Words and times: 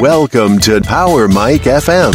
Welcome 0.00 0.58
to 0.60 0.80
Power 0.82 1.28
Mike 1.28 1.62
FM. 1.62 2.12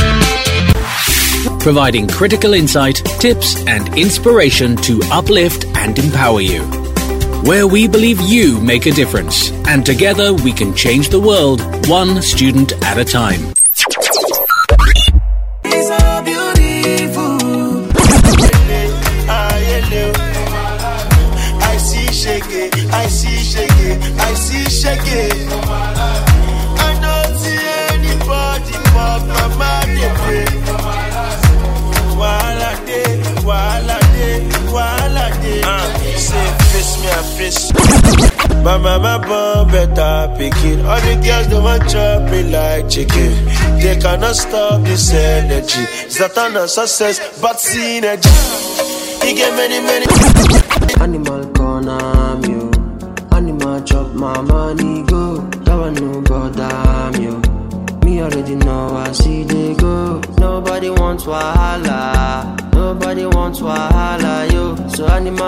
providing 1.59 2.07
critical 2.07 2.53
insight, 2.53 2.97
tips, 3.19 3.65
and 3.65 3.97
inspiration 3.97 4.75
to 4.77 5.01
uplift 5.11 5.65
and 5.75 5.97
empower 5.97 6.41
you. 6.41 6.61
Where 7.43 7.65
we 7.67 7.87
believe 7.87 8.21
you 8.21 8.61
make 8.61 8.85
a 8.85 8.91
difference, 8.91 9.51
and 9.67 9.85
together 9.85 10.33
we 10.33 10.51
can 10.53 10.73
change 10.75 11.09
the 11.09 11.19
world 11.19 11.61
one 11.87 12.21
student 12.21 12.73
at 12.83 12.97
a 12.97 13.05
time. 13.05 13.53
My 38.67 38.77
mama 38.77 39.17
born 39.25 39.71
better 39.71 40.27
pikin. 40.35 40.83
All 40.83 40.99
the 40.99 41.15
girls 41.23 41.47
they 41.47 41.57
want 41.57 41.89
chop 41.89 42.29
me 42.29 42.43
like 42.51 42.89
chicken. 42.89 43.31
They 43.79 43.95
cannot 43.95 44.35
stop 44.35 44.81
this 44.83 45.13
energy. 45.13 45.83
It's 46.03 46.19
not 46.19 46.37
on 46.37 46.67
success, 46.67 47.39
but 47.39 47.55
synergy. 47.55 48.27
He 49.23 49.35
get 49.35 49.55
many, 49.55 49.79
many. 49.79 50.05
Animal 50.99 51.47
corner 51.53 52.35
me. 52.43 52.69
Animal 53.31 53.81
chop 53.83 54.11
my 54.11 54.41
money 54.41 55.03
go. 55.03 55.37
That 55.63 55.77
one 55.77 55.93
no 55.93 56.21
bother 56.23 57.17
me. 57.17 57.27
Me 58.03 58.21
already 58.21 58.55
know 58.55 58.97
I 58.97 59.13
see 59.13 59.43
they 59.43 59.75
go. 59.75 60.19
Nobody 60.39 60.89
wants 60.89 61.23
wahala. 61.23 62.73
Nobody 62.73 63.27
wants 63.27 63.61
wahala, 63.61 64.51
yo. 64.51 64.75
So 64.89 65.07
animal. 65.07 65.47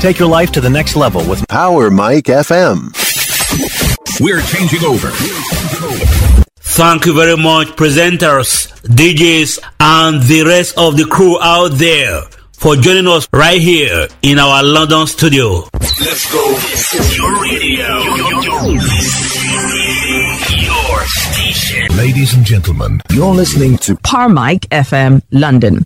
Take 0.00 0.18
your 0.18 0.28
life 0.28 0.52
to 0.52 0.60
the 0.62 0.70
next 0.70 0.96
level 0.96 1.22
with 1.28 1.46
Power 1.48 1.90
Mike 1.90 2.24
FM. 2.24 2.88
We're 4.20 4.40
changing 4.40 4.84
over. 4.84 5.10
Thank 6.62 7.04
you 7.04 7.14
very 7.14 7.36
much, 7.36 7.68
presenters, 7.76 8.72
DJs, 8.88 9.58
and 9.80 10.22
the 10.22 10.44
rest 10.44 10.78
of 10.78 10.96
the 10.96 11.04
crew 11.04 11.38
out 11.42 11.72
there 11.72 12.22
for 12.52 12.74
joining 12.76 13.06
us 13.06 13.28
right 13.34 13.60
here 13.60 14.08
in 14.22 14.38
our 14.38 14.62
London 14.62 15.06
studio. 15.06 15.68
Let's 15.74 16.32
go. 16.32 16.52
This 16.54 16.94
is 16.94 17.18
Your 17.18 17.42
radio. 17.42 17.98
Your 20.62 21.04
station. 21.06 21.96
Ladies 21.98 22.32
and 22.32 22.46
gentlemen, 22.46 23.02
you're 23.10 23.34
listening 23.34 23.76
to 23.78 23.94
Power 23.96 24.30
Mike 24.30 24.62
FM 24.70 25.20
London. 25.30 25.84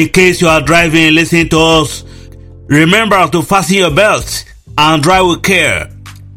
In 0.00 0.08
case 0.08 0.40
you 0.40 0.48
are 0.48 0.62
driving, 0.62 1.12
listening 1.14 1.50
to 1.50 1.58
us, 1.58 2.04
remember 2.68 3.28
to 3.28 3.42
fasten 3.42 3.76
your 3.76 3.90
belt 3.90 4.46
and 4.78 5.02
drive 5.02 5.26
with 5.26 5.42
care. 5.42 5.90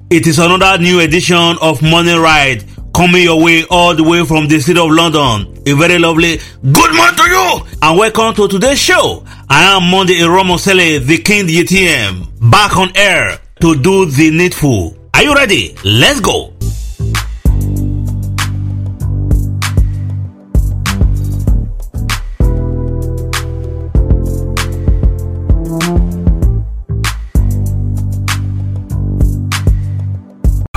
It 0.10 0.28
is 0.28 0.38
another 0.38 0.84
new 0.84 1.00
edition 1.00 1.56
of 1.62 1.82
Morning 1.82 2.20
Ride 2.20 2.66
coming 2.94 3.24
your 3.24 3.42
way 3.42 3.64
all 3.72 3.96
the 3.96 4.04
way 4.04 4.26
from 4.26 4.50
the 4.50 4.60
city 4.60 4.78
of 4.78 4.92
London. 4.92 5.64
A 5.66 5.72
very 5.78 5.98
lovely 5.98 6.40
good 6.74 6.94
morning 6.94 7.16
to 7.16 7.24
you 7.24 7.62
and 7.82 7.98
welcome 7.98 8.36
to 8.36 8.50
today's 8.50 8.80
show. 8.80 9.26
I 9.50 9.78
am 9.78 9.90
Monday 9.90 10.16
Iromosele, 10.20 11.00
the 11.06 11.20
King 11.20 11.48
DTM, 11.48 12.52
back 12.52 12.76
on 12.76 12.92
air 12.98 13.40
to 13.62 13.82
do 13.82 14.08
the 14.08 14.30
needful. 14.30 14.98
Are 15.14 15.24
you 15.24 15.34
ready? 15.36 15.74
Let's 15.86 16.20
go. 16.20 16.53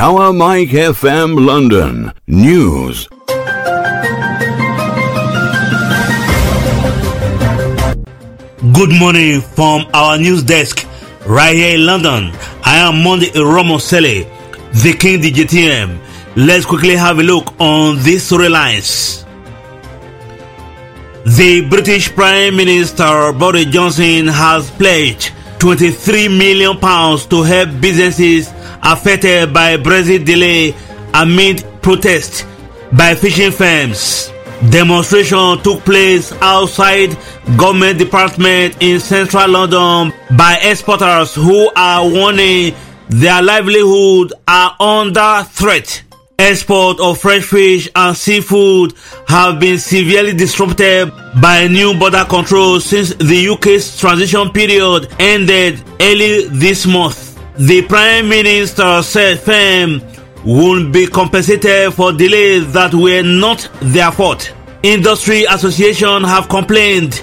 Power 0.06 0.32
Mike 0.32 0.68
FM 0.68 1.34
London. 1.44 2.12
News. 2.28 3.08
Good 8.72 8.92
morning 9.00 9.40
from 9.40 9.86
our 9.92 10.16
news 10.16 10.44
desk 10.44 10.86
right 11.26 11.56
here 11.56 11.74
in 11.74 11.86
London. 11.86 12.30
I 12.62 12.76
am 12.86 13.02
Monday 13.02 13.30
Iromosele, 13.30 14.30
the 14.80 14.92
King 14.92 15.22
DJTM. 15.22 15.98
Let's 16.36 16.64
quickly 16.64 16.94
have 16.94 17.18
a 17.18 17.24
look 17.24 17.60
on 17.60 17.96
these 18.04 18.30
storylines. 18.30 19.24
The 21.24 21.66
British 21.68 22.14
Prime 22.14 22.54
Minister 22.54 23.32
Boris 23.32 23.64
Johnson 23.64 24.28
has 24.28 24.70
pledged 24.70 25.32
23 25.58 26.28
million 26.28 26.78
pounds 26.78 27.26
to 27.26 27.42
help 27.42 27.80
businesses 27.80 28.52
affected 28.82 29.52
by 29.52 29.76
Brexit 29.76 30.24
delay 30.24 30.74
amid 31.14 31.64
protests 31.82 32.44
by 32.92 33.14
fishing 33.14 33.50
firms. 33.50 34.30
Demonstration 34.70 35.58
took 35.62 35.80
place 35.84 36.32
outside 36.40 37.16
government 37.58 37.98
department 37.98 38.76
in 38.80 38.98
central 38.98 39.48
London 39.48 40.12
by 40.36 40.58
exporters 40.62 41.34
who 41.34 41.70
are 41.76 42.08
warning 42.08 42.74
their 43.08 43.42
livelihood 43.42 44.32
are 44.48 44.74
under 44.80 45.44
threat. 45.50 46.02
Export 46.38 47.00
of 47.00 47.18
fresh 47.18 47.44
fish 47.44 47.88
and 47.94 48.16
seafood 48.16 48.92
have 49.28 49.58
been 49.60 49.78
severely 49.78 50.34
disrupted 50.34 51.10
by 51.40 51.66
new 51.68 51.98
border 51.98 52.24
controls 52.28 52.84
since 52.84 53.14
the 53.14 53.48
UK's 53.48 53.98
transition 53.98 54.50
period 54.50 55.08
ended 55.18 55.82
early 56.00 56.44
this 56.48 56.86
month. 56.86 57.25
The 57.58 57.80
Prime 57.88 58.28
Minister 58.28 59.02
said 59.02 59.40
firm 59.40 60.02
won't 60.44 60.92
be 60.92 61.06
compensated 61.06 61.94
for 61.94 62.12
delays 62.12 62.70
that 62.74 62.92
were 62.92 63.22
not 63.22 63.66
their 63.80 64.12
fault. 64.12 64.52
Industry 64.82 65.44
associations 65.44 66.26
have 66.26 66.50
complained 66.50 67.22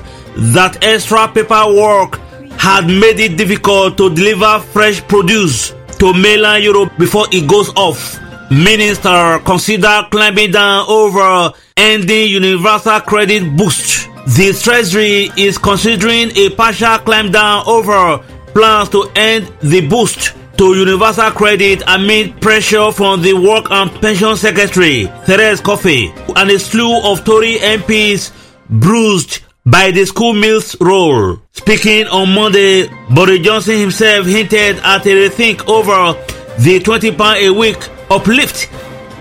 that 0.55 0.83
extra 0.83 1.27
paperwork 1.27 2.19
had 2.57 2.87
made 2.87 3.19
it 3.19 3.37
difficult 3.37 3.95
to 3.97 4.09
deliver 4.09 4.59
fresh 4.59 5.07
produce 5.07 5.75
to 5.99 6.13
mainland 6.15 6.63
Europe 6.63 6.91
before 6.97 7.27
it 7.31 7.47
goes 7.47 7.69
off. 7.75 8.19
Minister 8.49 9.39
consider 9.45 10.01
climbing 10.09 10.49
down 10.49 10.85
over 10.89 11.53
ending 11.77 12.29
universal 12.29 12.99
credit 13.01 13.55
boost. 13.55 14.09
The 14.25 14.59
Treasury 14.59 15.29
is 15.37 15.59
considering 15.59 16.31
a 16.35 16.49
partial 16.55 16.97
climb 16.97 17.29
down 17.29 17.65
over 17.67 18.23
plans 18.53 18.89
to 18.89 19.09
end 19.15 19.51
the 19.61 19.87
boost 19.87 20.33
to 20.57 20.75
universal 20.75 21.31
credit 21.31 21.81
amid 21.87 22.39
pressure 22.41 22.91
from 22.91 23.21
the 23.21 23.33
Work 23.33 23.71
and 23.71 23.89
Pension 24.01 24.35
Secretary, 24.35 25.05
Therese 25.25 25.61
Coffey, 25.61 26.13
and 26.35 26.49
a 26.51 26.59
slew 26.59 27.01
of 27.03 27.25
Tory 27.25 27.55
MPs 27.57 28.31
bruised 28.69 29.41
by 29.65 29.91
the 29.91 30.05
school 30.05 30.33
meals 30.33 30.75
roll. 30.79 31.39
Speaking 31.51 32.05
on 32.07 32.33
Monday, 32.33 32.87
Boris 33.13 33.39
Johnson 33.39 33.79
himself 33.79 34.27
hinted 34.27 34.77
at 34.77 35.05
a 35.05 35.09
rethink 35.09 35.67
over 35.67 36.13
the 36.59 36.79
20 36.79 37.11
pound 37.15 37.39
a 37.39 37.49
week 37.49 37.77
uplift, 38.11 38.65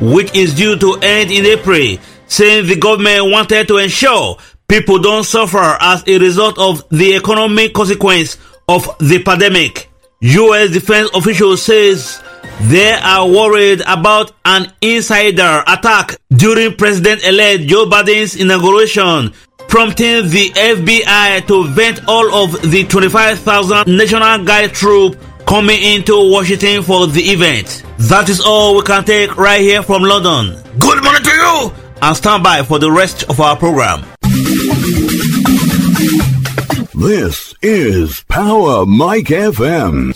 which 0.01 0.35
is 0.35 0.55
due 0.55 0.77
to 0.77 0.99
end 1.03 1.31
in 1.31 1.47
April, 1.47 1.97
saying 2.27 2.67
the 2.67 2.77
government 2.77 3.31
wanted 3.31 3.69
to 3.69 3.79
ensure 3.79 4.37
people 4.69 4.99
don't 4.99 5.25
suffer 5.25 5.77
as 5.81 6.03
a 6.07 6.19
result 6.19 6.59
of 6.59 6.87
the 6.91 7.15
economic 7.15 7.73
consequence 7.73 8.37
of 8.69 8.89
the 8.99 9.23
pandemic. 9.23 9.89
US 10.21 10.71
defense 10.71 11.11
official 11.15 11.57
says 11.57 12.23
they 12.63 12.93
are 12.93 13.29
worried 13.29 13.83
about 13.89 14.33
an 14.45 14.73
insider 14.81 15.65
attack 15.67 16.17
during 16.37 16.77
President-elect 16.77 17.63
Joe 17.65 17.87
Biden's 17.87 18.37
inauguration, 18.37 19.33
prompting 19.69 20.29
the 20.29 20.51
FBI 20.55 21.47
to 21.49 21.67
vent 21.69 22.07
all 22.07 22.45
of 22.45 22.71
the 22.71 22.85
25,000 22.85 23.87
National 23.87 24.45
Guard 24.45 24.73
troops 24.73 25.17
coming 25.47 25.83
into 25.83 26.31
Washington 26.31 26.83
for 26.83 27.07
the 27.09 27.23
event. 27.23 27.83
That 27.99 28.29
is 28.29 28.41
all 28.41 28.77
we 28.77 28.83
can 28.83 29.05
take 29.05 29.37
right 29.37 29.61
here 29.61 29.83
from 29.83 30.03
London. 30.03 30.63
Good 30.79 31.03
morning 31.03 31.23
to 31.23 31.31
you! 31.31 31.73
And 32.01 32.17
stand 32.17 32.43
by 32.43 32.63
for 32.63 32.79
the 32.79 32.91
rest 32.91 33.25
of 33.25 33.41
our 33.41 33.57
program. 33.57 34.12
This 37.03 37.53
is 37.63 38.23
Power 38.29 38.87
Mike 38.87 39.27
FM. 39.27 40.15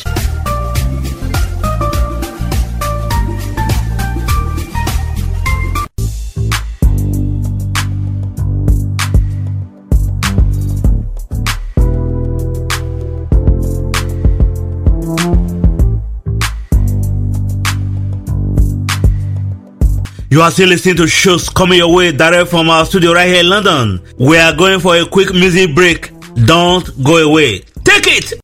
You 20.30 20.40
are 20.40 20.52
still 20.52 20.68
listening 20.68 20.94
to 20.96 21.08
shows 21.08 21.48
coming 21.48 21.78
your 21.78 21.92
way 21.92 22.12
direct 22.12 22.48
from 22.48 22.70
our 22.70 22.86
studio 22.86 23.12
right 23.12 23.26
here 23.26 23.40
in 23.40 23.48
London. 23.48 24.00
We 24.20 24.38
are 24.38 24.54
going 24.54 24.78
for 24.78 24.96
a 24.96 25.04
quick 25.04 25.32
music 25.32 25.74
break. 25.74 26.15
Don't 26.44 27.02
go 27.02 27.16
away. 27.16 27.60
Take 27.82 28.06
it! 28.08 28.40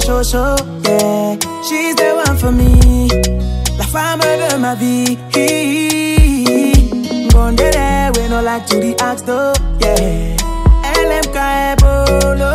Show 0.00 0.22
show, 0.24 0.56
yeah. 0.84 1.36
She's 1.62 1.94
the 1.94 2.24
one 2.26 2.36
for 2.36 2.50
me, 2.50 3.08
la 3.78 3.84
femme 3.84 4.20
de 4.20 4.56
ma 4.58 4.74
vie. 4.74 6.71
Bondere, 7.32 8.10
we 8.16 8.28
no 8.28 8.42
like 8.42 8.66
to 8.66 8.94
axe 9.00 9.22
though, 9.22 9.52
yeah. 9.80 10.36
LMK 11.00 11.36
Ebolo, 11.76 12.54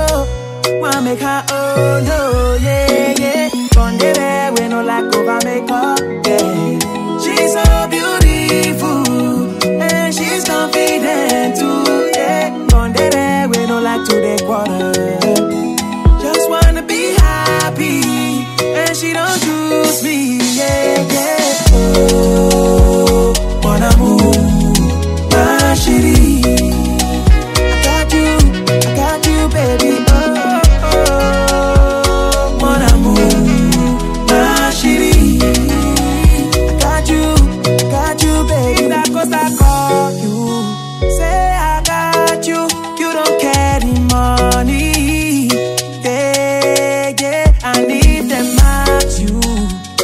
wanna 0.82 1.02
make 1.02 1.20
her 1.20 1.44
oh 1.50 2.02
no, 2.06 2.20
yeah, 2.64 3.14
yeah. 3.18 3.50
Bondere, 3.76 4.58
we 4.60 4.68
no 4.68 4.82
like 4.84 5.14
over 5.16 5.40
makeup, 5.46 6.00
yeah. 6.28 6.80
She's 7.24 7.54
so 7.54 7.88
beautiful, 7.90 9.02
and 9.82 10.14
she's 10.14 10.44
confident 10.46 11.58
too, 11.58 12.12
yeah. 12.16 12.50
Bondere, 12.70 13.50
we 13.50 13.66
no 13.66 13.80
like 13.82 14.04
to 14.08 14.16
the 14.26 14.36
quarter. 14.46 14.94
Just 16.22 16.50
wanna 16.50 16.84
be 16.84 17.14
happy, 17.18 18.02
and 18.64 18.96
she 18.96 19.14
don't 19.14 19.40
choose 19.42 20.04
me, 20.04 20.38
yeah, 20.56 21.14
yeah. 21.14 21.36
Oh, 21.74 22.57
Cause 39.30 39.34
I 39.34 39.58
call 39.58 40.12
you. 40.24 41.12
Say 41.18 41.52
I 41.52 41.82
got 41.84 42.48
you, 42.48 42.62
you 42.98 43.12
don't 43.12 43.42
the 43.82 44.00
money. 44.14 45.48
Yeah, 46.02 47.14
yeah. 47.20 47.52
And 47.64 47.92
if 47.92 48.30
them 48.30 48.46
ask 48.62 49.20
you, 49.20 49.42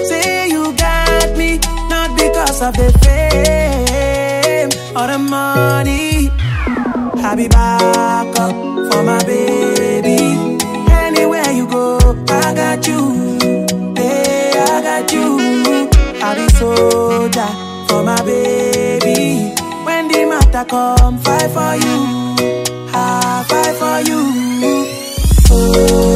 say 0.04 0.50
you 0.50 0.76
got 0.76 1.38
me, 1.38 1.58
not 1.88 2.18
because 2.18 2.62
of 2.62 2.74
the 2.74 2.92
fame 3.04 4.72
or 4.98 5.08
the 5.08 5.20
money. 5.20 6.30
I 7.24 7.36
be 7.38 7.48
back 7.48 8.28
up 8.40 8.54
for 8.92 9.04
my 9.04 9.24
baby. 9.24 10.20
Anywhere 10.92 11.50
you 11.52 11.66
go, 11.68 11.98
I 12.28 12.54
got 12.54 12.86
you. 12.86 13.38
Yeah, 13.96 14.66
I 14.68 14.82
got 14.84 15.14
you. 15.14 15.88
I 16.22 16.36
be 16.36 16.48
soldier 16.56 17.48
for 17.88 18.04
my 18.04 18.22
baby. 18.26 18.63
When 19.16 20.08
the 20.08 20.26
matter 20.26 20.66
come, 20.66 21.18
fight 21.20 21.50
for 21.56 21.74
you. 21.86 21.98
I 22.94 23.46
fight 23.50 23.76
for 23.82 23.98
you. 24.10 24.22
Oh, 25.56 26.13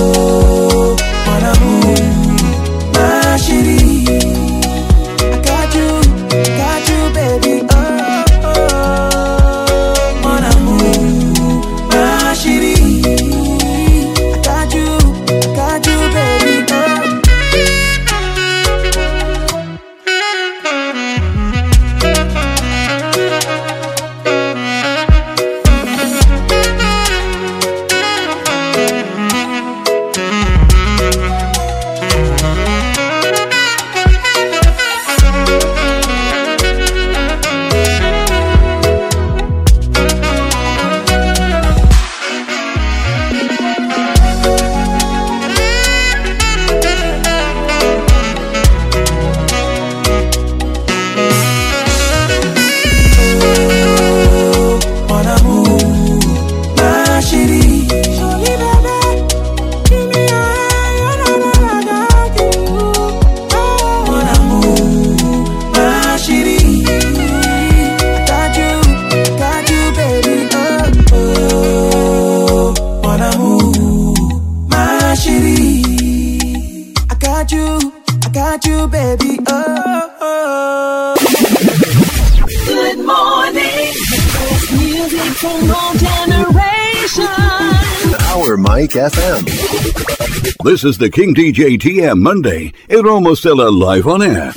This 90.68 90.84
is 90.84 90.98
the 90.98 91.10
King 91.10 91.34
DJ 91.34 91.80
TM 91.80 92.20
Monday. 92.20 92.74
Iromosele 92.90 93.72
live 93.72 94.06
on 94.06 94.22
air. 94.22 94.52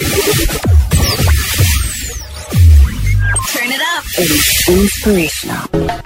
Turn 3.55 3.71
it 3.71 3.81
up. 3.81 4.05
It's 4.19 4.69
inspirational. 4.69 6.02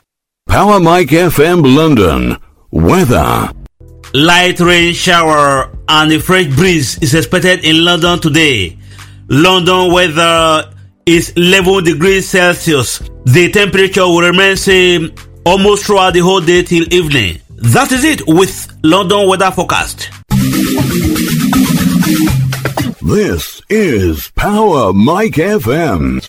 Power 0.47 0.79
Mike 0.79 1.09
FM 1.09 1.75
London. 1.75 2.37
Weather. 2.71 3.51
Light 4.13 4.61
rain 4.61 4.93
shower 4.93 5.75
and 5.89 6.13
a 6.13 6.21
fresh 6.21 6.55
breeze 6.55 6.99
is 6.99 7.15
expected 7.15 7.65
in 7.65 7.83
London 7.83 8.21
today. 8.21 8.77
London 9.31 9.91
weather 9.91 10.71
is 11.07 11.31
11 11.31 11.85
degrees 11.85 12.29
Celsius. 12.29 12.99
The 13.25 13.51
temperature 13.51 14.03
will 14.03 14.21
remain 14.21 14.59
same 14.59 15.15
almost 15.47 15.87
throughout 15.87 16.13
the 16.13 16.21
whole 16.21 16.43
day 16.43 16.63
till 16.63 16.93
evening. 16.93 17.41
That 17.73 17.93
is 17.93 18.05
it 18.05 18.21
with 18.27 18.69
London 18.83 19.27
weather 19.27 19.51
forecast. 19.51 20.11
This 23.03 23.63
is 23.71 24.31
Power 24.37 24.93
Mike 24.93 25.35
FM. 25.35 26.21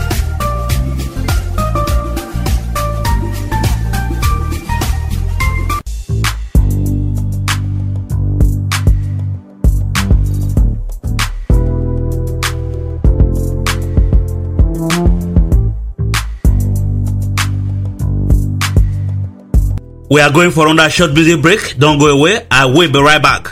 We 20.07 20.21
are 20.21 20.31
going 20.31 20.51
for 20.51 20.67
another 20.67 20.89
short 20.89 21.13
music 21.13 21.41
break. 21.41 21.77
Don't 21.79 21.97
go 21.97 22.07
away. 22.07 22.45
I 22.51 22.65
will 22.65 22.91
be 22.91 23.01
right 23.01 23.21
back. 23.21 23.47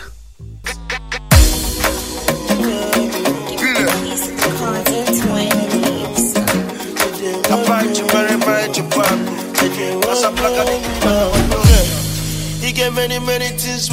He 12.61 12.71
get 12.71 12.93
many, 12.93 13.19
many 13.19 13.47
things 13.49 13.89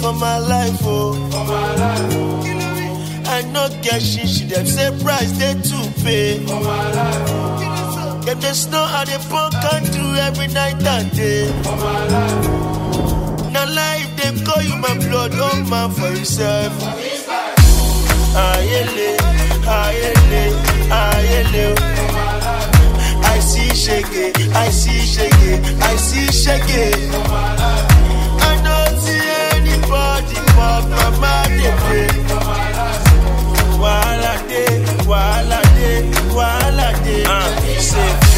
for 0.00 0.12
my 0.12 0.38
life, 0.38 0.78
oh. 0.82 1.12
I 3.26 3.42
know 3.52 3.68
she 4.00 4.44
they 5.38 5.54
too 5.62 5.90
pay. 6.02 7.71
Them 8.24 8.40
just 8.40 8.70
know 8.70 8.84
how 8.86 9.04
they 9.04 9.18
punk 9.28 9.54
and 9.72 9.92
do 9.92 10.14
every 10.14 10.46
night 10.48 10.80
and 10.86 11.10
day. 11.12 11.50
Now 13.52 13.66
life 13.68 14.08
they 14.16 14.30
call 14.44 14.62
you 14.62 14.76
my 14.76 14.94
blood, 14.98 15.32
oh 15.34 15.64
man 15.68 15.90
for 15.90 16.08
yourself. 16.16 16.72
Eh. 16.82 17.18
Ayele, 18.34 19.10
ayele, 19.66 20.44
ayele. 21.00 21.66
I 23.24 23.38
see 23.40 23.70
shege, 23.82 24.24
I 24.54 24.70
see 24.70 25.02
shege, 25.12 25.52
I 25.82 25.96
see 25.96 26.28
shege. 26.30 26.84
I 28.40 28.52
don't 28.66 28.96
see 29.00 29.24
anybody 29.56 30.38
but 30.56 30.82
my 30.88 31.08
mind 31.22 31.52
they 31.60 31.72
pray. 31.82 32.08
Wahala 33.82 34.34
dey, 34.48 34.74
wahala 35.10 35.41
dey, 35.41 35.41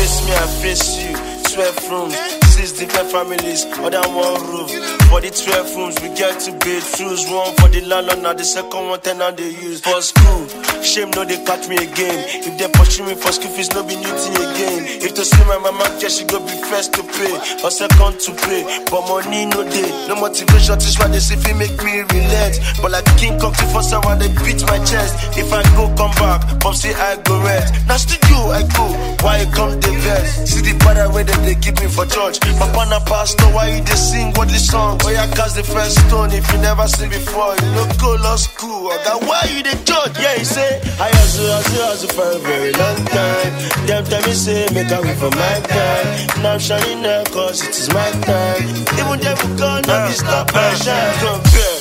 face 0.04 0.26
me, 0.26 0.34
I 0.34 0.46
face 0.60 0.88
you. 1.02 1.14
Twelve 1.54 1.90
rooms, 1.90 2.16
six 2.50 2.72
different 2.72 3.10
families 3.10 3.64
under 3.78 4.02
one 4.10 4.40
roof. 4.50 4.70
For 5.08 5.20
the 5.20 5.30
twelve 5.30 5.70
rooms, 5.76 5.94
we 6.02 6.08
get 6.18 6.40
two 6.40 6.52
bedrooms. 6.58 7.24
One 7.30 7.54
for 7.56 7.68
the 7.68 7.80
landlord, 7.86 8.22
now 8.22 8.32
the 8.34 8.44
second 8.44 8.88
one 8.88 9.00
tenant 9.00 9.36
they 9.36 9.50
use. 9.50 9.80
For 9.80 10.02
school, 10.02 10.48
shame 10.82 11.10
no 11.10 11.24
they 11.24 11.38
catch 11.44 11.68
me 11.68 11.76
again. 11.76 12.26
If 12.42 12.58
they 12.58 12.68
pursue 12.68 13.06
me 13.06 13.14
for 13.14 13.30
school 13.32 13.50
fees, 13.52 13.70
no 13.72 13.82
be 13.86 13.96
new 13.96 14.12
thing 14.18 14.34
again. 14.34 14.83
If 15.14 15.30
to 15.30 15.36
see 15.36 15.44
my 15.44 15.58
mama, 15.58 15.86
guess 16.02 16.18
she 16.18 16.24
go 16.24 16.40
be 16.40 16.58
first 16.66 16.92
to 16.94 17.02
pay 17.06 17.38
or 17.62 17.70
second 17.70 18.18
to 18.26 18.34
pay. 18.34 18.66
But 18.90 19.06
money 19.06 19.46
no 19.46 19.62
day, 19.62 19.86
no 20.10 20.18
motivation. 20.18 20.74
This 20.82 20.98
why 20.98 21.06
they 21.06 21.20
see 21.22 21.36
fi 21.38 21.52
make 21.54 21.78
me 21.86 22.02
relent. 22.02 22.58
But 22.82 22.90
like 22.90 23.06
King 23.14 23.38
Kong, 23.38 23.54
for 23.70 23.82
someone 23.82 24.18
they 24.18 24.26
beat 24.42 24.66
my 24.66 24.82
chest. 24.82 25.14
If 25.38 25.52
I 25.54 25.62
go 25.78 25.86
come 25.94 26.10
back, 26.18 26.58
pop 26.58 26.74
say 26.74 26.94
I 26.94 27.14
go 27.22 27.38
rest. 27.46 27.86
Now 27.86 27.94
studio 27.94 28.50
I 28.50 28.66
go, 28.74 28.90
why 29.22 29.38
you 29.38 29.46
come 29.54 29.78
the 29.78 29.94
best? 30.02 30.50
See 30.50 30.66
the 30.66 30.74
father 30.82 31.06
where 31.14 31.22
them 31.22 31.46
they 31.46 31.54
give 31.62 31.78
me 31.78 31.86
for 31.86 32.10
church. 32.10 32.42
Papa 32.58 32.82
na 32.90 32.98
pastor, 33.06 33.46
why 33.54 33.70
you 33.70 33.86
they 33.86 33.94
sing 33.94 34.34
godly 34.34 34.58
songs? 34.58 34.98
Why 35.04 35.14
oh, 35.14 35.22
you 35.22 35.30
cast 35.38 35.54
the 35.54 35.62
first 35.62 35.94
stone 36.10 36.34
if 36.34 36.42
you 36.50 36.58
never 36.58 36.90
seen 36.90 37.10
before? 37.14 37.54
You 37.62 37.70
no 37.78 37.86
go 38.02 38.18
law 38.18 38.34
school, 38.34 38.90
or 38.90 38.98
that 38.98 39.22
why 39.22 39.46
you 39.46 39.62
the 39.62 39.78
judge? 39.86 40.18
Yeah, 40.18 40.34
he 40.34 40.44
say 40.44 40.82
I 40.98 41.06
hustle, 41.06 41.46
hustle, 41.54 41.86
hustle 41.86 42.10
for 42.18 42.28
a 42.34 42.38
very 42.42 42.72
long 42.74 42.98
time. 43.06 43.52
Them 43.86 44.02
tell 44.10 44.22
me 44.26 44.34
say 44.34 44.66
make 44.74 44.90
a 44.90 45.03
way 45.04 45.14
for 45.14 45.30
my 45.30 45.60
time. 45.68 46.42
Now 46.42 46.54
I'm 46.54 46.58
shining 46.58 47.02
now 47.02 47.24
cause 47.24 47.62
it 47.62 47.76
is 47.76 47.88
my 47.92 48.10
time. 48.24 48.62
Even 48.98 49.18
devil 49.20 49.56
gone, 49.56 49.82
now 49.86 50.06
be 50.08 50.12
stop 50.14 50.52
my 50.52 50.74
shine. 50.74 51.14
Compare. 51.20 51.78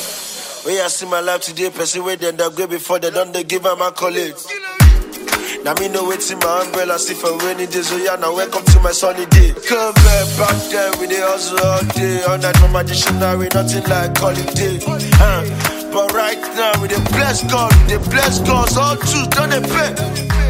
When 0.66 0.80
I 0.80 0.88
see 0.88 1.08
my 1.08 1.20
life 1.20 1.42
today, 1.42 1.70
person 1.70 2.04
where 2.04 2.16
they 2.16 2.32
done 2.32 2.56
go 2.56 2.68
before 2.68 3.00
they 3.00 3.12
done 3.12 3.32
they 3.32 3.44
give 3.44 3.66
up 3.66 3.80
my 3.80 3.92
colleagues. 3.92 4.48
Now 5.64 5.74
me 5.76 5.88
know 5.88 6.12
it's 6.12 6.30
in 6.30 6.40
my 6.40 6.64
umbrella, 6.66 7.00
see 7.00 7.14
for 7.14 7.38
rainy 7.40 7.68
days, 7.68 7.88
so 7.88 7.96
yeah, 7.96 8.16
now 8.16 8.36
welcome 8.36 8.66
to 8.66 8.80
my 8.82 8.92
sunny 8.92 9.26
day. 9.28 9.54
Come 9.68 9.94
back, 9.94 10.28
back 10.38 10.60
then, 10.72 10.92
we 11.00 11.08
the 11.08 11.24
hustle 11.24 11.60
all 11.60 11.84
day, 11.96 12.20
night 12.44 12.58
from 12.58 12.72
my 12.74 12.84
dictionary, 12.84 13.48
nothing 13.54 13.84
like 13.88 14.18
holiday. 14.18 14.80
Uh, 14.84 15.44
but 15.94 16.12
right 16.12 16.42
now, 16.60 16.82
we 16.82 16.90
the 16.90 17.00
bless 17.16 17.44
God, 17.50 17.72
we 17.88 17.96
the 17.96 18.10
bless 18.10 18.40
God, 18.40 18.76
all 18.78 18.98
truth, 18.98 19.30
don't 19.32 19.52
they 19.52 19.62
pay? 19.62 20.43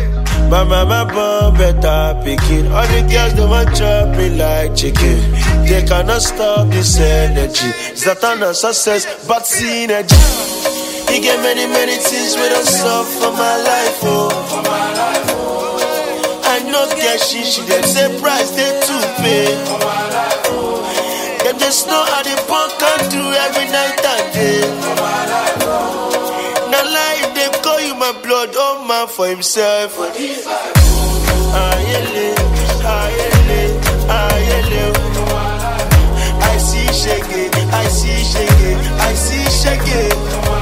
My 0.49 0.63
mama 0.63 1.05
born 1.11 1.53
better 1.57 2.21
picking. 2.23 2.67
All 2.71 2.87
the 2.87 3.01
girls 3.11 3.33
they 3.33 3.45
want 3.45 3.75
chop 3.75 4.15
me 4.17 4.29
like 4.29 4.75
chicken. 4.75 5.17
They 5.65 5.83
cannot 5.87 6.21
stop 6.21 6.67
this 6.69 6.99
energy. 6.99 7.69
It's 7.91 8.05
not 8.05 8.23
an 8.23 8.53
success, 8.53 9.05
but 9.27 9.43
synergy. 9.43 10.19
He 11.09 11.21
get 11.21 11.39
many, 11.41 11.65
many 11.67 11.95
things 11.95 12.35
we 12.35 12.49
don't 12.49 12.65
solve 12.65 13.07
for 13.07 13.31
my 13.31 13.57
life, 13.57 13.99
oh. 14.03 14.29
I 16.45 16.59
know 16.69 16.85
get 16.95 17.19
shit, 17.19 17.45
she 17.45 17.61
them 17.61 17.83
say 17.83 18.19
price 18.19 18.51
they 18.51 18.71
too 18.85 19.01
pay. 19.21 19.45
Them 21.43 21.57
just 21.59 21.87
know 21.87 22.03
how 22.05 22.23
they 22.23 22.35
punk 22.47 22.81
and 22.81 23.11
do 23.11 23.21
every 23.45 23.67
night 23.71 24.05
and 24.05 24.33
day. 24.33 24.61
Now 24.81 24.95
life 25.01 25.59
they 25.59 25.65
call 25.65 26.12
blood, 28.45 28.55
oh 28.57 28.85
man 28.87 29.07
for 29.07 29.27
himself. 29.27 29.97
I 36.45 36.57
see 36.57 36.87
shege, 36.87 37.53
I 37.71 37.87
see 37.87 38.23
shege, 38.23 38.77
I 38.99 39.13
see 39.13 39.45
shege. 39.59 40.52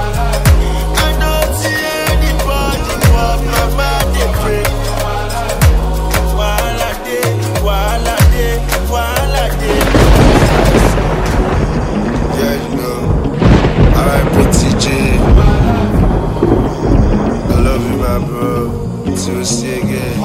Bro. 18.27 19.03
Till 19.05 19.45
see 19.45 19.79
again. 19.81 20.17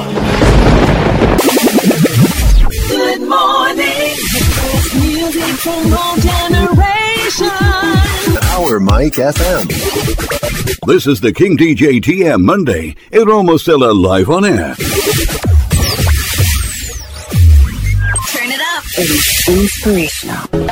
Good 2.88 3.20
morning. 3.28 4.16
Best 4.56 4.94
music 4.94 5.54
from 5.64 5.92
all 5.92 6.16
generations. 6.16 7.50
Power 8.50 8.80
Mike 8.80 9.14
FM. 9.14 9.66
This 10.86 11.06
is 11.06 11.20
the 11.20 11.32
King 11.32 11.56
DJ 11.56 12.00
TM 12.00 12.42
Monday. 12.42 12.94
Iromosele 13.12 13.94
live 14.00 14.30
on 14.30 14.44
air. 14.44 14.74
Turn 18.32 18.50
it 18.50 18.60
up. 18.60 18.84
It 18.98 19.10
is 19.10 19.48
inspirational. 19.48 20.65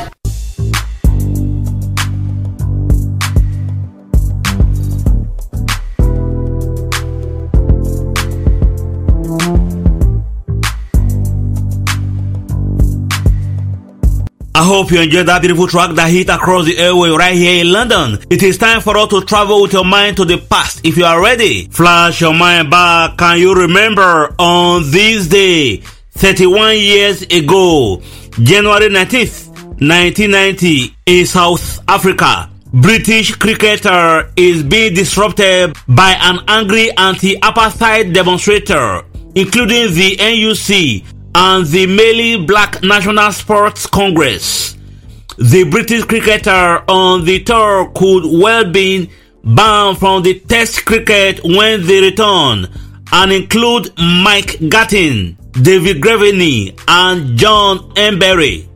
I 14.65 14.67
hope 14.67 14.91
you 14.93 15.03
enjoyed 15.03 15.27
that 15.27 15.43
beautiful 15.43 15.67
track 15.67 15.95
that 15.97 16.09
hit 16.09 16.31
across 16.31 16.65
the 16.65 16.79
airway 16.79 17.11
right 17.11 17.37
here 17.37 17.61
in 17.61 17.71
London. 17.71 18.19
It 18.31 18.43
is 18.43 18.57
time 18.57 18.81
for 18.81 18.97
us 18.97 19.11
to 19.11 19.21
travel 19.21 19.61
with 19.61 19.75
your 19.75 19.85
mind 19.85 20.17
to 20.17 20.25
the 20.25 20.39
past. 20.39 20.81
If 20.85 20.97
you 20.97 21.05
are 21.05 21.23
ready, 21.23 21.67
flash 21.67 22.23
your 22.23 22.33
mind 22.33 22.71
back. 22.71 23.19
Can 23.19 23.39
you 23.41 23.55
remember 23.55 24.35
on 24.39 24.91
this 24.91 25.29
day, 25.29 25.83
31 26.13 26.79
years 26.79 27.21
ago, 27.25 28.01
January 28.41 28.89
19th, 28.89 29.49
1990, 29.85 30.97
in 31.05 31.27
South 31.27 31.81
Africa, 31.87 32.49
British 32.73 33.35
cricketer 33.35 34.33
is 34.35 34.63
being 34.63 34.95
disrupted 34.95 35.77
by 35.89 36.17
an 36.23 36.39
angry 36.49 36.91
anti-apartheid 36.97 38.15
demonstrator, 38.15 39.03
including 39.35 39.93
the 39.93 40.17
NUC 40.17 41.14
and 41.35 41.67
the 41.67 41.87
Mali 41.87 42.45
Black 42.45 42.83
National 42.83 43.33
Sports 43.33 43.87
Congress. 43.87 44.77
The 45.37 45.65
British 45.65 46.05
cricketer 46.05 46.85
on 46.89 47.25
the 47.25 47.43
tour 47.43 47.91
could 47.95 48.25
well 48.41 48.71
be 48.71 49.11
banned 49.43 49.99
from 49.99 50.23
the 50.23 50.39
test 50.41 50.85
cricket 50.87 51.41
when 51.43 51.87
they 51.87 52.01
return 52.01 52.69
and 53.13 53.33
include 53.33 53.93
Mike 53.99 54.59
Gatting, 54.71 55.37
David 55.61 56.01
Graveney, 56.01 56.79
and 56.87 57.37
John 57.37 57.79
Emburey. 57.95 58.69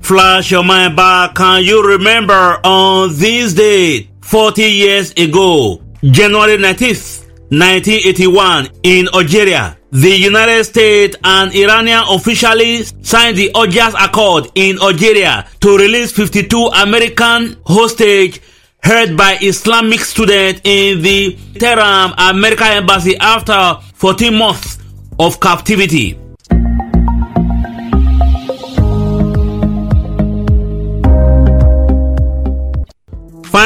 Flash 0.00 0.50
your 0.50 0.62
mind 0.62 0.94
back. 0.96 1.34
Can 1.34 1.64
you 1.64 1.82
remember 1.82 2.60
on 2.62 3.16
this 3.16 3.54
day, 3.54 4.10
40 4.24 4.62
years 4.62 5.12
ago, 5.12 5.82
January 6.02 6.56
19th, 6.56 7.28
1981, 7.50 8.68
in 8.82 9.06
Algeria, 9.14 9.76
the 9.92 10.10
United 10.10 10.64
States 10.64 11.14
and 11.22 11.54
Iranian 11.54 12.02
officially 12.08 12.82
signed 13.02 13.36
the 13.36 13.52
Algiers 13.54 13.94
Accord 14.00 14.50
in 14.54 14.80
Algeria 14.80 15.46
to 15.60 15.76
release 15.76 16.10
52 16.10 16.56
American 16.74 17.56
hostages 17.66 18.40
held 18.82 19.16
by 19.16 19.36
Islamic 19.42 20.00
students 20.00 20.62
in 20.64 21.02
the 21.02 21.36
Tehran 21.58 22.14
American 22.16 22.68
embassy 22.68 23.16
after 23.18 23.78
14 23.94 24.34
months 24.34 24.78
of 25.18 25.38
captivity. 25.38 26.18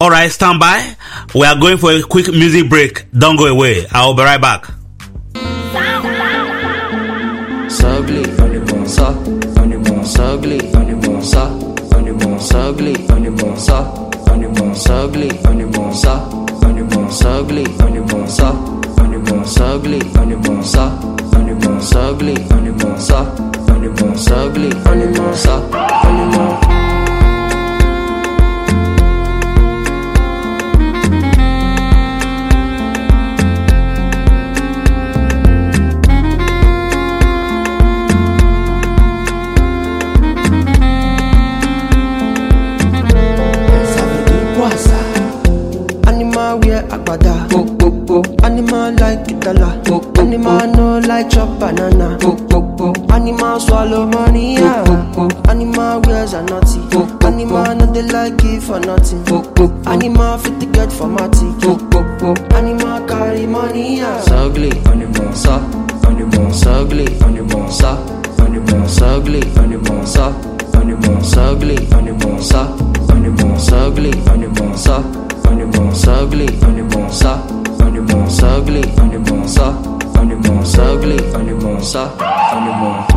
All 0.00 0.10
right, 0.10 0.30
stand 0.30 0.60
by. 0.60 0.94
We 1.34 1.44
are 1.44 1.58
going 1.58 1.76
for 1.76 1.90
a 1.90 2.00
quick 2.02 2.28
music 2.28 2.68
break. 2.70 3.10
Don't 3.10 3.34
go 3.34 3.46
away. 3.46 3.84
I 3.90 4.06
will 4.06 4.14
be 4.14 4.22
right 4.22 4.40
back. 4.40 4.64
Sugly, 7.68 8.22
sa, 8.86 9.12
sugly, 10.04 10.60
sa, 11.20 11.50
sa, 25.34 26.07
banana. 51.58 52.18
Animal 53.12 53.60
swallow 53.60 54.06
money. 54.06 54.54
Yeah. 54.54 54.84
Animal 55.48 56.00
wears 56.02 56.32
a 56.32 56.42
naughty. 56.42 56.80
Animal 57.26 57.74
no 57.76 57.86
they 57.92 58.02
like 58.02 58.36
give 58.38 58.64
for 58.64 58.80
nothing. 58.80 59.26
Animal 59.86 60.38
fit 60.38 60.60
to 60.60 60.66
get 60.66 60.92
for 60.92 61.08
matty. 61.08 61.47
sa 81.98 82.14
kami 82.54 82.70
mo. 82.78 83.07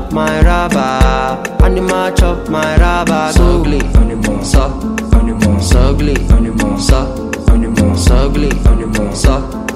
chop 0.00 0.12
my 0.12 0.40
raba. 0.42 1.62
Animal 1.62 2.12
chop 2.14 2.48
my 2.48 2.76
raba. 2.76 3.32
ugly 3.36 3.80
animal, 4.00 4.44
so, 4.44 4.62
animal, 5.18 5.60
ugly 5.76 6.14
animal, 6.30 6.78
so, 6.78 7.30
animal, 7.48 7.96
ugly 8.10 8.50
animal, 8.66 9.14
so, 9.14 9.34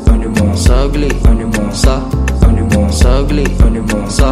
animal, 0.08 0.54
ugly 0.70 1.10
animal, 1.26 1.72
so, 1.72 1.94
animal, 2.46 2.90
ugly 3.04 3.44
animal, 3.66 4.10
so, 4.10 4.28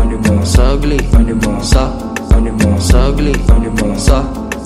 animal, 0.00 0.42
ugly 0.58 0.98
animal, 1.14 1.62
so, 1.62 1.84
animal, 2.34 2.78
ugly 2.94 3.34
animal, 3.50 3.98
so, 3.98 4.16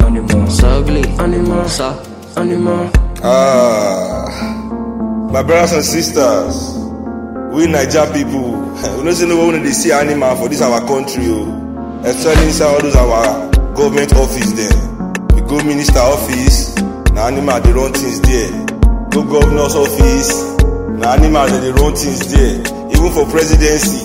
animal, 0.04 0.46
sugly, 0.50 1.04
animal, 1.18 1.68
so, 1.68 1.88
animal. 2.36 2.90
Ah, 3.22 4.28
my 5.32 5.42
brothers 5.42 5.72
and 5.72 5.84
sisters. 5.84 6.85
We 7.56 7.64
Naija 7.66 8.12
people, 8.12 8.52
we 8.98 9.04
don't 9.04 9.14
say 9.14 9.26
no 9.26 9.36
one 9.46 9.62
they 9.62 9.72
see 9.72 9.90
animal 9.90 10.36
for 10.36 10.48
this 10.48 10.60
our 10.60 10.78
country, 10.86 11.24
oh. 11.28 11.48
Especially 12.04 12.46
inside 12.52 12.66
all 12.68 12.82
those 12.82 12.94
our 12.96 13.50
government 13.72 14.12
office 14.12 14.52
there. 14.52 14.76
We 15.34 15.40
go 15.48 15.56
minister 15.64 15.98
office, 16.04 16.76
na 17.16 17.28
animal 17.28 17.58
they 17.62 17.72
run 17.72 17.92
things 17.94 18.20
there. 18.20 18.52
Go 19.08 19.24
governor's 19.24 19.74
office, 19.74 20.30
na 21.00 21.14
animal 21.16 21.48
they 21.48 21.60
dey 21.64 21.72
run 21.80 21.96
things 21.96 22.28
there. 22.28 22.60
Even 22.92 23.10
for 23.16 23.24
presidency, 23.32 24.04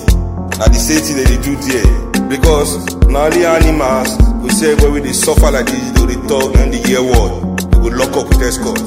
na 0.56 0.64
the 0.72 0.80
same 0.80 1.04
thing 1.04 1.16
they 1.20 1.28
dey 1.28 1.40
do 1.44 1.52
there. 1.68 2.28
Because 2.32 2.72
na 3.12 3.26
only 3.28 3.44
animals 3.44 4.16
go 4.16 4.48
say 4.48 4.72
everybody 4.72 5.00
wey 5.00 5.06
dey 5.08 5.12
suffer 5.12 5.50
like 5.52 5.66
this, 5.66 5.92
they 5.92 6.06
dey 6.16 6.20
talk 6.26 6.56
and 6.56 6.72
the 6.72 6.80
hear 6.88 7.04
word. 7.04 7.60
They 7.68 7.78
go 7.84 7.92
lock 8.00 8.16
up 8.16 8.32
with 8.32 8.40
escort. 8.48 8.80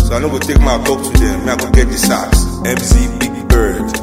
So 0.00 0.16
I 0.16 0.18
no 0.24 0.30
go 0.32 0.38
take 0.40 0.58
my 0.64 0.80
talk 0.88 1.04
to 1.04 1.12
them. 1.20 1.44
Me 1.44 1.52
I 1.52 1.56
go 1.60 1.68
get 1.70 1.84
the. 1.92 2.50
MZ 2.60 3.18
Big 3.20 3.29
Bird. 3.60 4.00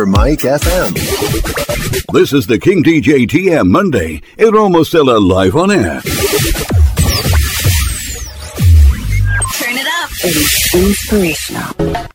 Power 0.00 0.06
Mike 0.06 0.38
FM. 0.40 0.94
This 2.12 2.32
is 2.32 2.46
the 2.46 2.58
King 2.58 2.82
DJ 2.82 3.28
TM 3.28 3.68
Monday. 3.68 4.22
Iromosele 4.38 5.20
live 5.20 5.56
on 5.56 5.70
air. 5.70 6.00
Turn 9.58 9.76
it 9.76 9.86
up. 9.86 10.10
It 10.24 10.36
is 10.36 10.70
inspirational. 10.74 12.09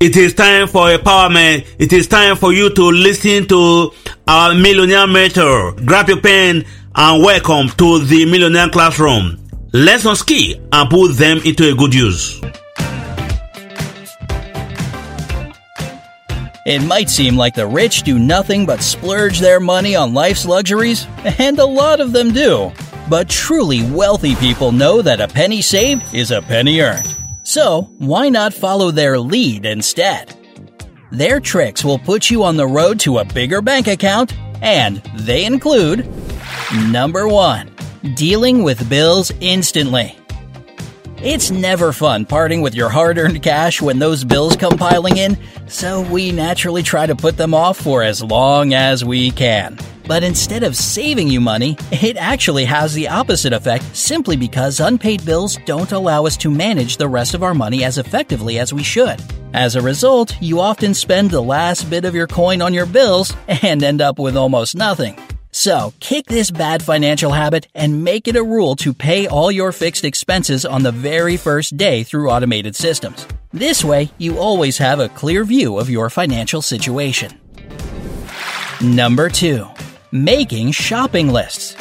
It 0.00 0.16
is 0.16 0.32
time 0.32 0.68
for 0.68 0.86
empowerment. 0.86 1.66
It 1.76 1.92
is 1.92 2.06
time 2.06 2.36
for 2.36 2.52
you 2.52 2.72
to 2.72 2.82
listen 2.84 3.48
to 3.48 3.90
our 4.28 4.54
Millionaire 4.54 5.08
Mentor. 5.08 5.72
Grab 5.72 6.08
your 6.08 6.20
pen 6.20 6.64
and 6.94 7.20
welcome 7.24 7.68
to 7.70 8.04
the 8.04 8.24
Millionaire 8.24 8.68
Classroom. 8.68 9.44
Lessons 9.72 10.22
key 10.22 10.54
and 10.70 10.88
put 10.88 11.14
them 11.14 11.40
into 11.44 11.72
a 11.72 11.74
good 11.74 11.92
use. 11.92 12.40
It 16.64 16.86
might 16.86 17.10
seem 17.10 17.36
like 17.36 17.56
the 17.56 17.66
rich 17.66 18.04
do 18.04 18.20
nothing 18.20 18.66
but 18.66 18.82
splurge 18.82 19.40
their 19.40 19.58
money 19.58 19.96
on 19.96 20.14
life's 20.14 20.46
luxuries, 20.46 21.08
and 21.40 21.58
a 21.58 21.66
lot 21.66 22.00
of 22.00 22.12
them 22.12 22.32
do. 22.32 22.70
But 23.10 23.28
truly 23.28 23.82
wealthy 23.90 24.36
people 24.36 24.70
know 24.70 25.02
that 25.02 25.20
a 25.20 25.26
penny 25.26 25.60
saved 25.60 26.14
is 26.14 26.30
a 26.30 26.40
penny 26.40 26.82
earned. 26.82 27.16
So, 27.48 27.88
why 27.96 28.28
not 28.28 28.52
follow 28.52 28.90
their 28.90 29.18
lead 29.18 29.64
instead? 29.64 30.36
Their 31.10 31.40
tricks 31.40 31.82
will 31.82 31.98
put 31.98 32.28
you 32.28 32.44
on 32.44 32.58
the 32.58 32.66
road 32.66 33.00
to 33.00 33.16
a 33.16 33.24
bigger 33.24 33.62
bank 33.62 33.86
account, 33.86 34.34
and 34.60 34.98
they 35.14 35.46
include 35.46 36.06
Number 36.90 37.26
1. 37.26 37.74
Dealing 38.14 38.64
with 38.64 38.90
bills 38.90 39.32
instantly. 39.40 40.14
It's 41.22 41.50
never 41.50 41.94
fun 41.94 42.26
parting 42.26 42.60
with 42.60 42.74
your 42.74 42.90
hard 42.90 43.16
earned 43.16 43.42
cash 43.42 43.80
when 43.80 43.98
those 43.98 44.24
bills 44.24 44.54
come 44.54 44.76
piling 44.76 45.16
in, 45.16 45.38
so 45.68 46.02
we 46.02 46.32
naturally 46.32 46.82
try 46.82 47.06
to 47.06 47.16
put 47.16 47.38
them 47.38 47.54
off 47.54 47.78
for 47.78 48.02
as 48.02 48.22
long 48.22 48.74
as 48.74 49.06
we 49.06 49.30
can. 49.30 49.78
But 50.08 50.24
instead 50.24 50.62
of 50.62 50.74
saving 50.74 51.28
you 51.28 51.38
money, 51.38 51.76
it 51.92 52.16
actually 52.16 52.64
has 52.64 52.94
the 52.94 53.08
opposite 53.08 53.52
effect 53.52 53.94
simply 53.94 54.38
because 54.38 54.80
unpaid 54.80 55.22
bills 55.26 55.58
don't 55.66 55.92
allow 55.92 56.24
us 56.24 56.38
to 56.38 56.50
manage 56.50 56.96
the 56.96 57.08
rest 57.08 57.34
of 57.34 57.42
our 57.42 57.52
money 57.52 57.84
as 57.84 57.98
effectively 57.98 58.58
as 58.58 58.72
we 58.72 58.82
should. 58.82 59.22
As 59.52 59.76
a 59.76 59.82
result, 59.82 60.34
you 60.40 60.60
often 60.60 60.94
spend 60.94 61.30
the 61.30 61.42
last 61.42 61.90
bit 61.90 62.06
of 62.06 62.14
your 62.14 62.26
coin 62.26 62.62
on 62.62 62.72
your 62.72 62.86
bills 62.86 63.34
and 63.48 63.82
end 63.82 64.00
up 64.00 64.18
with 64.18 64.34
almost 64.34 64.74
nothing. 64.74 65.18
So, 65.50 65.92
kick 66.00 66.26
this 66.26 66.50
bad 66.50 66.82
financial 66.82 67.32
habit 67.32 67.68
and 67.74 68.02
make 68.02 68.28
it 68.28 68.36
a 68.36 68.42
rule 68.42 68.76
to 68.76 68.94
pay 68.94 69.26
all 69.26 69.52
your 69.52 69.72
fixed 69.72 70.04
expenses 70.04 70.64
on 70.64 70.84
the 70.84 70.92
very 70.92 71.36
first 71.36 71.76
day 71.76 72.02
through 72.02 72.30
automated 72.30 72.74
systems. 72.74 73.26
This 73.52 73.84
way, 73.84 74.10
you 74.16 74.38
always 74.38 74.78
have 74.78 75.00
a 75.00 75.10
clear 75.10 75.44
view 75.44 75.78
of 75.78 75.90
your 75.90 76.08
financial 76.08 76.62
situation. 76.62 77.38
Number 78.80 79.28
2. 79.28 79.66
Making 80.10 80.72
shopping 80.72 81.28
lists. 81.28 81.76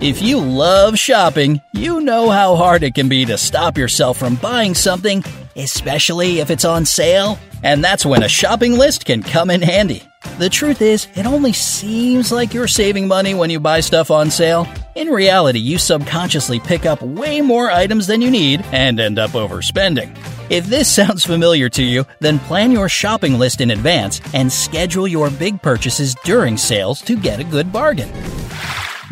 If 0.00 0.20
you 0.20 0.40
love 0.40 0.98
shopping, 0.98 1.60
you 1.72 2.00
know 2.00 2.28
how 2.28 2.56
hard 2.56 2.82
it 2.82 2.94
can 2.96 3.08
be 3.08 3.24
to 3.26 3.38
stop 3.38 3.78
yourself 3.78 4.18
from 4.18 4.34
buying 4.34 4.74
something, 4.74 5.24
especially 5.54 6.40
if 6.40 6.50
it's 6.50 6.64
on 6.64 6.84
sale. 6.84 7.38
And 7.62 7.82
that's 7.82 8.04
when 8.04 8.24
a 8.24 8.28
shopping 8.28 8.76
list 8.76 9.04
can 9.04 9.22
come 9.22 9.50
in 9.50 9.62
handy. 9.62 10.02
The 10.38 10.48
truth 10.48 10.82
is, 10.82 11.06
it 11.14 11.26
only 11.26 11.52
seems 11.52 12.32
like 12.32 12.52
you're 12.52 12.66
saving 12.66 13.06
money 13.06 13.34
when 13.34 13.50
you 13.50 13.60
buy 13.60 13.80
stuff 13.80 14.10
on 14.10 14.32
sale. 14.32 14.66
In 14.96 15.08
reality, 15.08 15.60
you 15.60 15.78
subconsciously 15.78 16.58
pick 16.58 16.86
up 16.86 17.00
way 17.00 17.40
more 17.40 17.70
items 17.70 18.08
than 18.08 18.20
you 18.20 18.30
need 18.30 18.64
and 18.72 18.98
end 18.98 19.18
up 19.18 19.30
overspending. 19.30 20.18
If 20.50 20.66
this 20.66 20.88
sounds 20.92 21.24
familiar 21.24 21.68
to 21.70 21.84
you, 21.84 22.04
then 22.18 22.40
plan 22.40 22.72
your 22.72 22.88
shopping 22.88 23.38
list 23.38 23.60
in 23.60 23.70
advance 23.70 24.20
and 24.34 24.52
schedule 24.52 25.06
your 25.06 25.30
big 25.30 25.62
purchases 25.62 26.16
during 26.24 26.56
sales 26.56 27.00
to 27.02 27.16
get 27.16 27.38
a 27.38 27.44
good 27.44 27.72
bargain. 27.72 28.10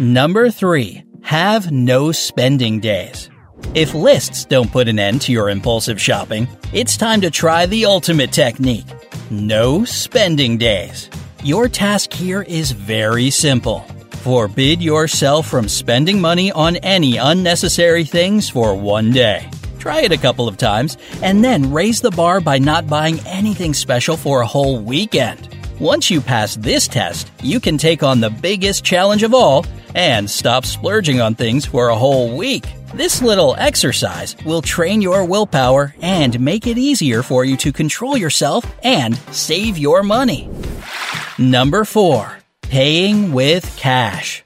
Number 0.03 0.51
3. 0.51 1.05
Have 1.23 1.71
no 1.71 2.11
spending 2.11 2.81
days. 2.81 3.31
If 3.73 3.95
lists 3.95 4.45
don't 4.45 4.69
put 4.69 4.89
an 4.89 4.99
end 4.99 5.23
to 5.23 5.31
your 5.31 5.49
impulsive 5.49 6.01
shopping, 6.01 6.49
it's 6.73 6.97
time 6.97 7.21
to 7.21 7.31
try 7.31 7.67
the 7.67 7.87
ultimate 7.87 8.33
technique 8.33 8.87
no 9.31 9.85
spending 9.85 10.59
days. 10.59 11.09
Your 11.45 11.69
task 11.69 12.13
here 12.13 12.43
is 12.43 12.73
very 12.73 13.31
simple. 13.31 13.87
Forbid 14.25 14.83
yourself 14.83 15.47
from 15.47 15.69
spending 15.69 16.21
money 16.21 16.51
on 16.51 16.79
any 16.79 17.19
unnecessary 17.19 18.05
things 18.05 18.49
for 18.49 18.75
one 18.75 19.13
day. 19.13 19.49
Try 19.79 20.01
it 20.01 20.11
a 20.11 20.19
couple 20.19 20.49
of 20.49 20.57
times, 20.57 20.99
and 21.23 21.45
then 21.45 21.73
raise 21.73 22.01
the 22.01 22.11
bar 22.11 22.41
by 22.41 22.59
not 22.59 22.89
buying 22.89 23.21
anything 23.21 23.73
special 23.73 24.17
for 24.17 24.41
a 24.41 24.47
whole 24.49 24.81
weekend. 24.81 25.49
Once 25.79 26.11
you 26.11 26.21
pass 26.21 26.57
this 26.57 26.89
test, 26.89 27.31
you 27.41 27.61
can 27.61 27.79
take 27.79 28.03
on 28.03 28.21
the 28.21 28.31
biggest 28.31 28.85
challenge 28.85 29.23
of 29.23 29.33
all 29.33 29.65
and 29.95 30.29
stop 30.29 30.65
splurging 30.65 31.21
on 31.21 31.35
things 31.35 31.67
for 31.67 31.89
a 31.89 31.97
whole 31.97 32.37
week. 32.37 32.67
This 32.95 33.23
little 33.23 33.55
exercise 33.57 34.37
will 34.45 34.61
train 34.61 35.01
your 35.01 35.25
willpower 35.25 35.95
and 36.03 36.39
make 36.39 36.67
it 36.67 36.77
easier 36.77 37.23
for 37.23 37.45
you 37.45 37.57
to 37.59 37.73
control 37.73 38.17
yourself 38.17 38.65
and 38.83 39.17
save 39.33 39.79
your 39.79 40.03
money. 40.03 40.51
Number 41.39 41.85
4. 41.85 42.39
Paying 42.63 43.33
with 43.33 43.77
cash. 43.77 44.45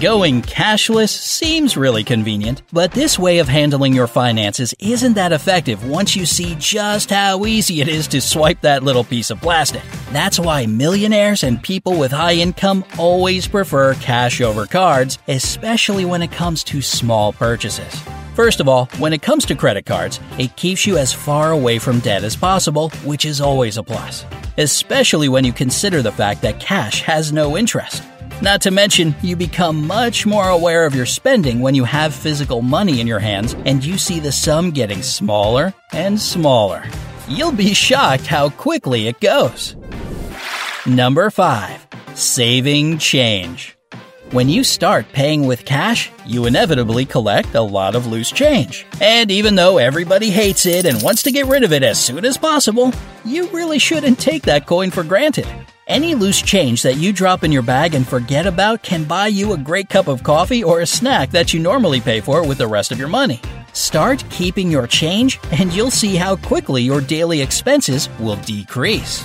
Going 0.00 0.42
cashless 0.42 1.10
seems 1.10 1.76
really 1.76 2.02
convenient, 2.02 2.62
but 2.72 2.92
this 2.92 3.18
way 3.18 3.38
of 3.38 3.48
handling 3.48 3.92
your 3.92 4.06
finances 4.06 4.74
isn't 4.78 5.14
that 5.14 5.32
effective 5.32 5.88
once 5.88 6.16
you 6.16 6.26
see 6.26 6.56
just 6.58 7.10
how 7.10 7.44
easy 7.44 7.80
it 7.80 7.88
is 7.88 8.08
to 8.08 8.20
swipe 8.20 8.62
that 8.62 8.82
little 8.82 9.04
piece 9.04 9.30
of 9.30 9.40
plastic. 9.40 9.82
That's 10.12 10.38
why 10.38 10.66
millionaires 10.66 11.42
and 11.42 11.62
people 11.62 11.98
with 11.98 12.12
high 12.12 12.34
income 12.34 12.84
always 12.98 13.48
prefer 13.48 13.94
cash 13.94 14.42
over 14.42 14.66
cards, 14.66 15.16
especially 15.26 16.04
when 16.04 16.20
it 16.20 16.30
comes 16.30 16.62
to 16.64 16.82
small 16.82 17.32
purchases. 17.32 17.98
First 18.34 18.60
of 18.60 18.68
all, 18.68 18.86
when 18.98 19.14
it 19.14 19.22
comes 19.22 19.46
to 19.46 19.54
credit 19.54 19.86
cards, 19.86 20.20
it 20.38 20.54
keeps 20.56 20.86
you 20.86 20.98
as 20.98 21.14
far 21.14 21.52
away 21.52 21.78
from 21.78 22.00
debt 22.00 22.24
as 22.24 22.36
possible, 22.36 22.90
which 23.06 23.24
is 23.24 23.40
always 23.40 23.78
a 23.78 23.82
plus. 23.82 24.26
Especially 24.58 25.30
when 25.30 25.44
you 25.44 25.52
consider 25.52 26.02
the 26.02 26.12
fact 26.12 26.42
that 26.42 26.60
cash 26.60 27.00
has 27.00 27.32
no 27.32 27.56
interest. 27.56 28.02
Not 28.42 28.60
to 28.62 28.70
mention, 28.70 29.14
you 29.22 29.34
become 29.34 29.86
much 29.86 30.26
more 30.26 30.50
aware 30.50 30.84
of 30.84 30.94
your 30.94 31.06
spending 31.06 31.60
when 31.60 31.74
you 31.74 31.84
have 31.84 32.14
physical 32.14 32.60
money 32.60 33.00
in 33.00 33.06
your 33.06 33.20
hands 33.20 33.54
and 33.64 33.82
you 33.82 33.96
see 33.96 34.20
the 34.20 34.32
sum 34.32 34.72
getting 34.72 35.00
smaller 35.00 35.72
and 35.92 36.20
smaller. 36.20 36.84
You'll 37.28 37.52
be 37.52 37.72
shocked 37.72 38.26
how 38.26 38.50
quickly 38.50 39.08
it 39.08 39.18
goes. 39.18 39.74
Number 40.86 41.30
5. 41.30 41.86
Saving 42.16 42.98
change. 42.98 43.76
When 44.32 44.48
you 44.48 44.64
start 44.64 45.06
paying 45.12 45.46
with 45.46 45.64
cash, 45.64 46.10
you 46.26 46.46
inevitably 46.46 47.04
collect 47.04 47.54
a 47.54 47.62
lot 47.62 47.94
of 47.94 48.08
loose 48.08 48.32
change. 48.32 48.84
And 49.00 49.30
even 49.30 49.54
though 49.54 49.78
everybody 49.78 50.30
hates 50.30 50.66
it 50.66 50.84
and 50.84 51.00
wants 51.00 51.22
to 51.22 51.30
get 51.30 51.46
rid 51.46 51.62
of 51.62 51.72
it 51.72 51.84
as 51.84 52.04
soon 52.04 52.24
as 52.24 52.36
possible, 52.36 52.92
you 53.24 53.46
really 53.50 53.78
shouldn't 53.78 54.18
take 54.18 54.42
that 54.42 54.66
coin 54.66 54.90
for 54.90 55.04
granted. 55.04 55.46
Any 55.86 56.16
loose 56.16 56.42
change 56.42 56.82
that 56.82 56.96
you 56.96 57.12
drop 57.12 57.44
in 57.44 57.52
your 57.52 57.62
bag 57.62 57.94
and 57.94 58.06
forget 58.06 58.48
about 58.48 58.82
can 58.82 59.04
buy 59.04 59.28
you 59.28 59.52
a 59.52 59.58
great 59.58 59.88
cup 59.88 60.08
of 60.08 60.24
coffee 60.24 60.64
or 60.64 60.80
a 60.80 60.86
snack 60.86 61.30
that 61.30 61.54
you 61.54 61.60
normally 61.60 62.00
pay 62.00 62.20
for 62.20 62.44
with 62.44 62.58
the 62.58 62.66
rest 62.66 62.90
of 62.90 62.98
your 62.98 63.06
money. 63.06 63.40
Start 63.72 64.24
keeping 64.30 64.68
your 64.68 64.88
change, 64.88 65.38
and 65.52 65.72
you'll 65.72 65.92
see 65.92 66.16
how 66.16 66.34
quickly 66.34 66.82
your 66.82 67.00
daily 67.00 67.40
expenses 67.40 68.08
will 68.18 68.36
decrease. 68.36 69.24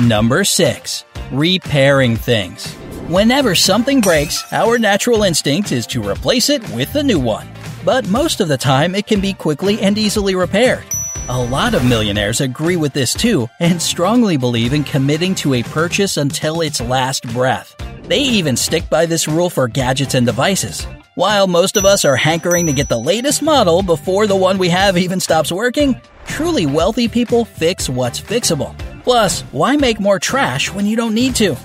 Number 0.00 0.42
6. 0.42 1.04
Repairing 1.30 2.16
things. 2.16 2.72
Whenever 3.06 3.54
something 3.54 4.00
breaks, 4.00 4.42
our 4.52 4.76
natural 4.76 5.22
instinct 5.22 5.70
is 5.70 5.86
to 5.86 6.02
replace 6.02 6.50
it 6.50 6.68
with 6.70 6.92
a 6.96 7.02
new 7.04 7.20
one. 7.20 7.46
But 7.84 8.08
most 8.08 8.40
of 8.40 8.48
the 8.48 8.58
time, 8.58 8.96
it 8.96 9.06
can 9.06 9.20
be 9.20 9.32
quickly 9.32 9.80
and 9.80 9.96
easily 9.96 10.34
repaired. 10.34 10.82
A 11.28 11.40
lot 11.40 11.74
of 11.74 11.86
millionaires 11.86 12.40
agree 12.40 12.74
with 12.74 12.92
this 12.92 13.14
too 13.14 13.48
and 13.60 13.80
strongly 13.80 14.36
believe 14.36 14.72
in 14.72 14.82
committing 14.82 15.32
to 15.36 15.54
a 15.54 15.62
purchase 15.62 16.16
until 16.16 16.60
its 16.62 16.80
last 16.80 17.22
breath. 17.28 17.76
They 18.02 18.18
even 18.18 18.56
stick 18.56 18.90
by 18.90 19.06
this 19.06 19.28
rule 19.28 19.48
for 19.48 19.68
gadgets 19.68 20.14
and 20.14 20.26
devices. 20.26 20.88
While 21.14 21.46
most 21.46 21.76
of 21.76 21.84
us 21.84 22.04
are 22.04 22.16
hankering 22.16 22.66
to 22.66 22.72
get 22.72 22.88
the 22.88 22.98
latest 22.98 23.42
model 23.42 23.80
before 23.80 24.26
the 24.26 24.34
one 24.34 24.58
we 24.58 24.70
have 24.70 24.98
even 24.98 25.20
stops 25.20 25.52
working, 25.52 26.00
truly 26.26 26.66
wealthy 26.66 27.06
people 27.06 27.44
fix 27.44 27.88
what's 27.88 28.20
fixable. 28.20 28.74
Plus, 29.04 29.42
why 29.52 29.76
make 29.76 30.00
more 30.00 30.18
trash 30.18 30.72
when 30.72 30.86
you 30.86 30.96
don't 30.96 31.14
need 31.14 31.36
to? 31.36 31.56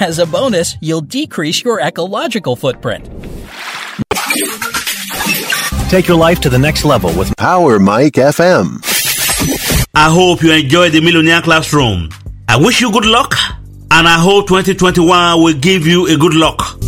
As 0.00 0.18
a 0.18 0.26
bonus, 0.26 0.76
you'll 0.80 1.00
decrease 1.00 1.62
your 1.62 1.80
ecological 1.80 2.56
footprint. 2.56 3.06
Take 5.88 6.08
your 6.08 6.18
life 6.18 6.40
to 6.40 6.50
the 6.50 6.58
next 6.58 6.84
level 6.84 7.10
with 7.16 7.34
Power 7.36 7.78
Mike 7.78 8.14
FM. 8.14 8.84
I 9.94 10.10
hope 10.10 10.42
you 10.42 10.52
enjoy 10.52 10.90
the 10.90 11.00
Millionaire 11.00 11.40
Classroom. 11.40 12.10
I 12.48 12.56
wish 12.58 12.80
you 12.80 12.92
good 12.92 13.06
luck, 13.06 13.34
and 13.90 14.06
I 14.06 14.18
hope 14.18 14.48
2021 14.48 15.40
will 15.40 15.54
give 15.54 15.86
you 15.86 16.06
a 16.08 16.16
good 16.18 16.34
luck. 16.34 16.78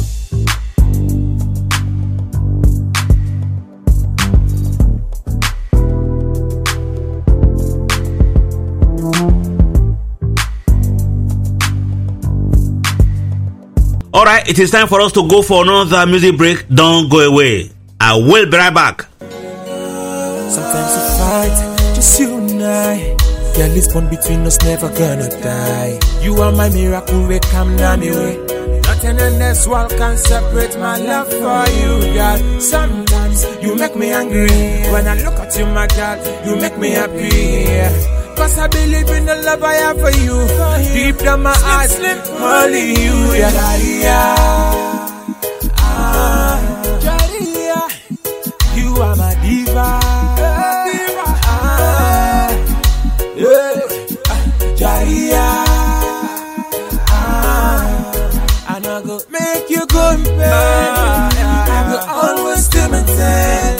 All 14.21 14.27
right, 14.27 14.47
it 14.47 14.59
is 14.59 14.71
time 14.71 14.87
for 14.87 15.01
us 15.01 15.13
to 15.13 15.27
go 15.27 15.41
for 15.41 15.63
another 15.63 16.05
music 16.05 16.37
break. 16.37 16.69
Don't 16.69 17.09
go 17.09 17.21
away. 17.21 17.71
I 17.99 18.17
will 18.17 18.45
be 18.45 18.55
right 18.59 18.69
back. 18.69 19.09
Sometimes 19.19 20.93
we 20.93 21.01
fight, 21.17 21.57
just 21.95 22.21
you 22.21 22.37
and 22.37 22.63
I. 22.63 23.17
Girl, 23.57 23.73
this 23.73 23.91
bond 23.91 24.11
between 24.11 24.41
us 24.41 24.61
never 24.61 24.91
gonna 24.91 25.27
die. 25.41 25.99
You 26.21 26.35
are 26.37 26.53
my 26.53 26.69
miracle, 26.69 27.27
we 27.29 27.39
come 27.39 27.75
way. 27.79 28.37
Nothing 28.85 29.19
in 29.21 29.39
this 29.39 29.67
world 29.67 29.89
can 29.93 30.19
separate 30.19 30.79
my 30.79 30.99
love 30.99 31.29
for 31.33 31.65
you. 31.81 32.61
Sometimes 32.61 33.47
you 33.63 33.75
make 33.75 33.97
me 33.97 34.11
angry. 34.11 34.51
When 34.93 35.09
I 35.09 35.15
look 35.15 35.41
at 35.41 35.57
you, 35.57 35.65
my 35.65 35.87
girl, 35.87 36.19
you 36.45 36.61
make 36.61 36.77
me 36.77 36.91
happy. 36.91 38.20
Cause 38.41 38.57
I 38.59 38.69
believe 38.69 39.11
in 39.11 39.27
the 39.27 39.37
love 39.45 39.63
I 39.63 39.75
have 39.75 40.01
for 40.01 40.11
you. 40.17 40.49
Deep 40.95 41.19
down 41.19 41.43
my 41.43 41.53
heart, 41.55 41.91
only 42.41 42.85
you, 42.97 43.35
yeah, 43.37 43.77
yeah. 44.01 44.35
Ah, 45.77 46.57
Jaria, 47.05 47.81
you 48.75 48.97
are 48.97 49.15
my 49.15 49.35
diva. 49.45 49.89
Yeah. 53.37 53.77
Jaria, 54.81 55.47
and 58.73 58.87
I 58.87 59.03
go 59.05 59.21
make 59.29 59.69
you 59.69 59.85
go 59.87 60.13
in 60.13 60.23
bed. 60.25 61.31
I 61.77 61.79
go 61.93 61.99
always 62.09 62.69
do 62.69 62.89
my 62.89 63.03
thing. 63.03 63.79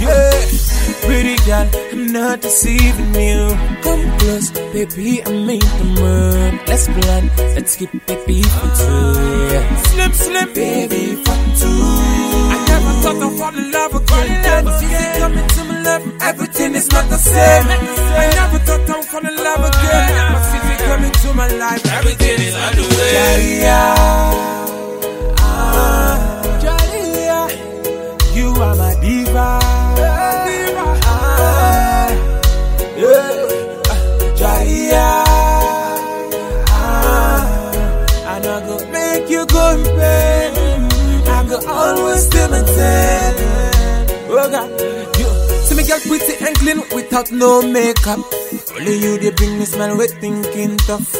Yeah. 0.00 0.71
Pretty 1.02 1.36
girl, 1.44 1.68
I'm 1.92 2.12
not 2.12 2.40
deceiving 2.40 3.14
you. 3.14 3.48
Come 3.82 4.18
close, 4.18 4.50
baby, 4.72 5.22
I'm 5.24 5.50
in 5.50 5.58
the 5.58 5.86
mood. 5.98 6.60
Let's 6.68 6.86
plan, 6.86 7.30
let's 7.56 7.76
keep 7.76 7.90
baby 8.06 8.42
for 8.42 8.68
two. 8.78 9.12
Yeah. 9.52 9.82
Slim, 9.82 10.12
slim, 10.12 10.48
baby, 10.54 11.16
for 11.24 11.38
two. 11.60 11.82
I 12.54 12.56
never 12.68 12.92
thought 13.02 13.22
I'd 13.26 13.38
fall 13.38 13.56
in 13.58 13.70
love 13.72 13.94
again. 13.94 14.64
Since 14.78 14.92
you 14.92 15.20
come 15.20 15.34
into 15.38 15.64
my 15.64 15.82
life, 15.82 16.22
everything 16.22 16.74
is 16.76 16.88
not 16.92 17.08
the 17.10 17.18
same. 17.18 17.66
I 17.66 18.30
never 18.38 18.58
thought 18.64 18.90
I'd 18.90 19.04
fall 19.04 19.26
in 19.26 19.36
love 19.36 19.62
again. 19.70 20.32
But 20.32 20.42
since 20.50 20.66
you 20.70 20.76
come 20.86 21.04
into 21.04 21.34
my 21.34 21.48
life, 21.48 21.84
everything 21.98 22.38
is 22.46 22.54
on 22.54 22.72
the 22.76 22.86
way. 22.96 23.58
Yeah, 23.60 23.94
ah, 25.38 26.14
Jalia, 26.62 27.40
you 28.36 28.48
are 28.62 28.76
my 28.76 28.94
diva. 29.00 29.81
You 39.32 39.42
in 39.42 39.82
pain. 39.98 40.52
I 41.26 41.46
go 41.48 41.58
always 41.66 42.26
still 42.26 42.52
thing. 42.76 43.34
Oh 44.34 44.48
God, 44.50 44.70
you 45.18 45.28
see 45.64 45.76
me 45.76 45.82
get 45.84 46.02
pretty 46.02 46.34
and 46.44 46.56
clean 46.56 46.80
without 46.94 47.32
no 47.32 47.62
makeup. 47.62 48.20
Only 48.76 48.98
you 48.98 49.18
they 49.18 49.30
bring 49.30 49.58
me 49.58 49.64
smile 49.64 49.96
with 49.96 50.12
thinking 50.20 50.76
tough. 50.78 51.14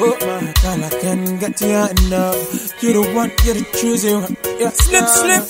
Oh 0.00 0.16
my 0.20 0.52
God, 0.62 0.80
I 0.82 0.90
can't 1.00 1.40
get 1.40 1.60
you 1.60 1.68
enough. 1.68 2.82
You 2.82 2.92
the 2.92 3.02
one, 3.14 3.32
you're 3.44 3.54
the 3.54 3.64
choosing 3.78 4.22
one. 4.22 4.36
Yeah, 4.58 4.70
slip, 4.70 5.06
slip. 5.06 5.44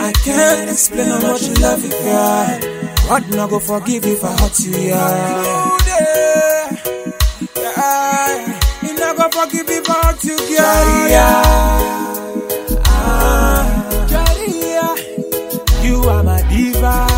I 0.00 0.12
can't 0.24 0.70
explain 0.70 1.08
how 1.08 1.20
much 1.20 1.48
love 1.60 1.84
you, 1.84 1.90
girl. 1.90 2.82
What 3.08 3.28
not 3.30 3.50
go 3.50 3.58
forgive 3.58 4.04
if 4.04 4.24
I 4.24 4.32
hurt 4.40 4.60
you, 4.60 4.72
yeah. 4.72 5.78
You 5.86 6.61
go 9.22 9.40
forgive 9.40 9.68
I 9.68 9.80
hurt 9.88 10.24
you, 10.24 10.36
girl. 10.36 10.48
Yeah, 11.08 11.42
ah, 12.86 13.64
you 15.82 16.02
are 16.02 16.22
my 16.22 16.42
diva. 16.48 17.11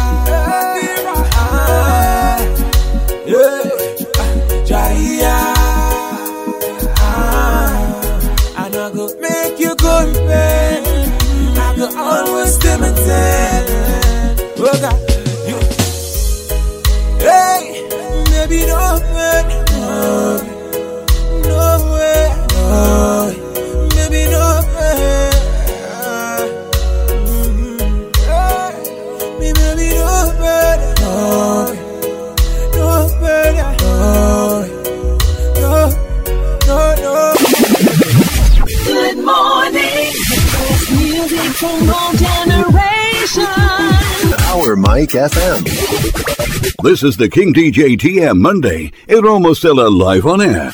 This 46.85 47.03
is 47.03 47.17
the 47.17 47.31
King 47.31 47.55
DJ 47.55 47.97
TM 47.97 48.39
Monday. 48.39 48.93
Iromosele 49.09 49.91
live 49.91 50.27
on 50.27 50.43
air. 50.43 50.71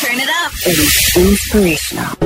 Turn 0.00 0.18
it 0.18 0.30
up. 0.30 0.52
It 0.64 0.78
is 0.78 1.12
inspirational. 1.18 2.16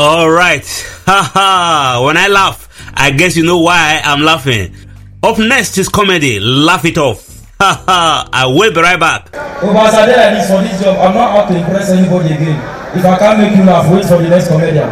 All 0.00 0.28
right. 0.28 0.66
Haha. 1.06 2.04
when 2.04 2.16
I 2.16 2.26
laugh, 2.26 2.68
I 2.94 3.12
guess 3.12 3.36
you 3.36 3.46
know 3.46 3.58
why 3.58 4.00
I'm 4.02 4.22
laughing. 4.22 4.74
Up 5.20 5.34
next 5.38 5.76
is 5.78 5.88
comedy. 5.88 6.38
Laugh 6.38 6.84
it 6.84 6.96
off. 6.96 7.26
Haha. 7.60 8.30
I 8.32 8.46
will 8.46 8.70
be 8.72 8.78
right 8.80 9.00
back. 9.00 9.32
Did 9.34 9.74
like 9.74 10.46
for 10.46 10.62
this 10.62 10.78
job, 10.78 10.94
I'm 11.02 11.10
not 11.10 11.34
out 11.34 11.48
to 11.50 11.58
impress 11.58 11.90
anybody 11.90 12.38
again. 12.38 12.54
If 12.94 13.02
I 13.02 13.18
can't 13.18 13.42
make 13.42 13.50
you 13.58 13.66
laugh, 13.66 13.90
wait 13.90 14.06
for 14.06 14.22
the 14.22 14.30
next 14.30 14.46
comedian. 14.46 14.86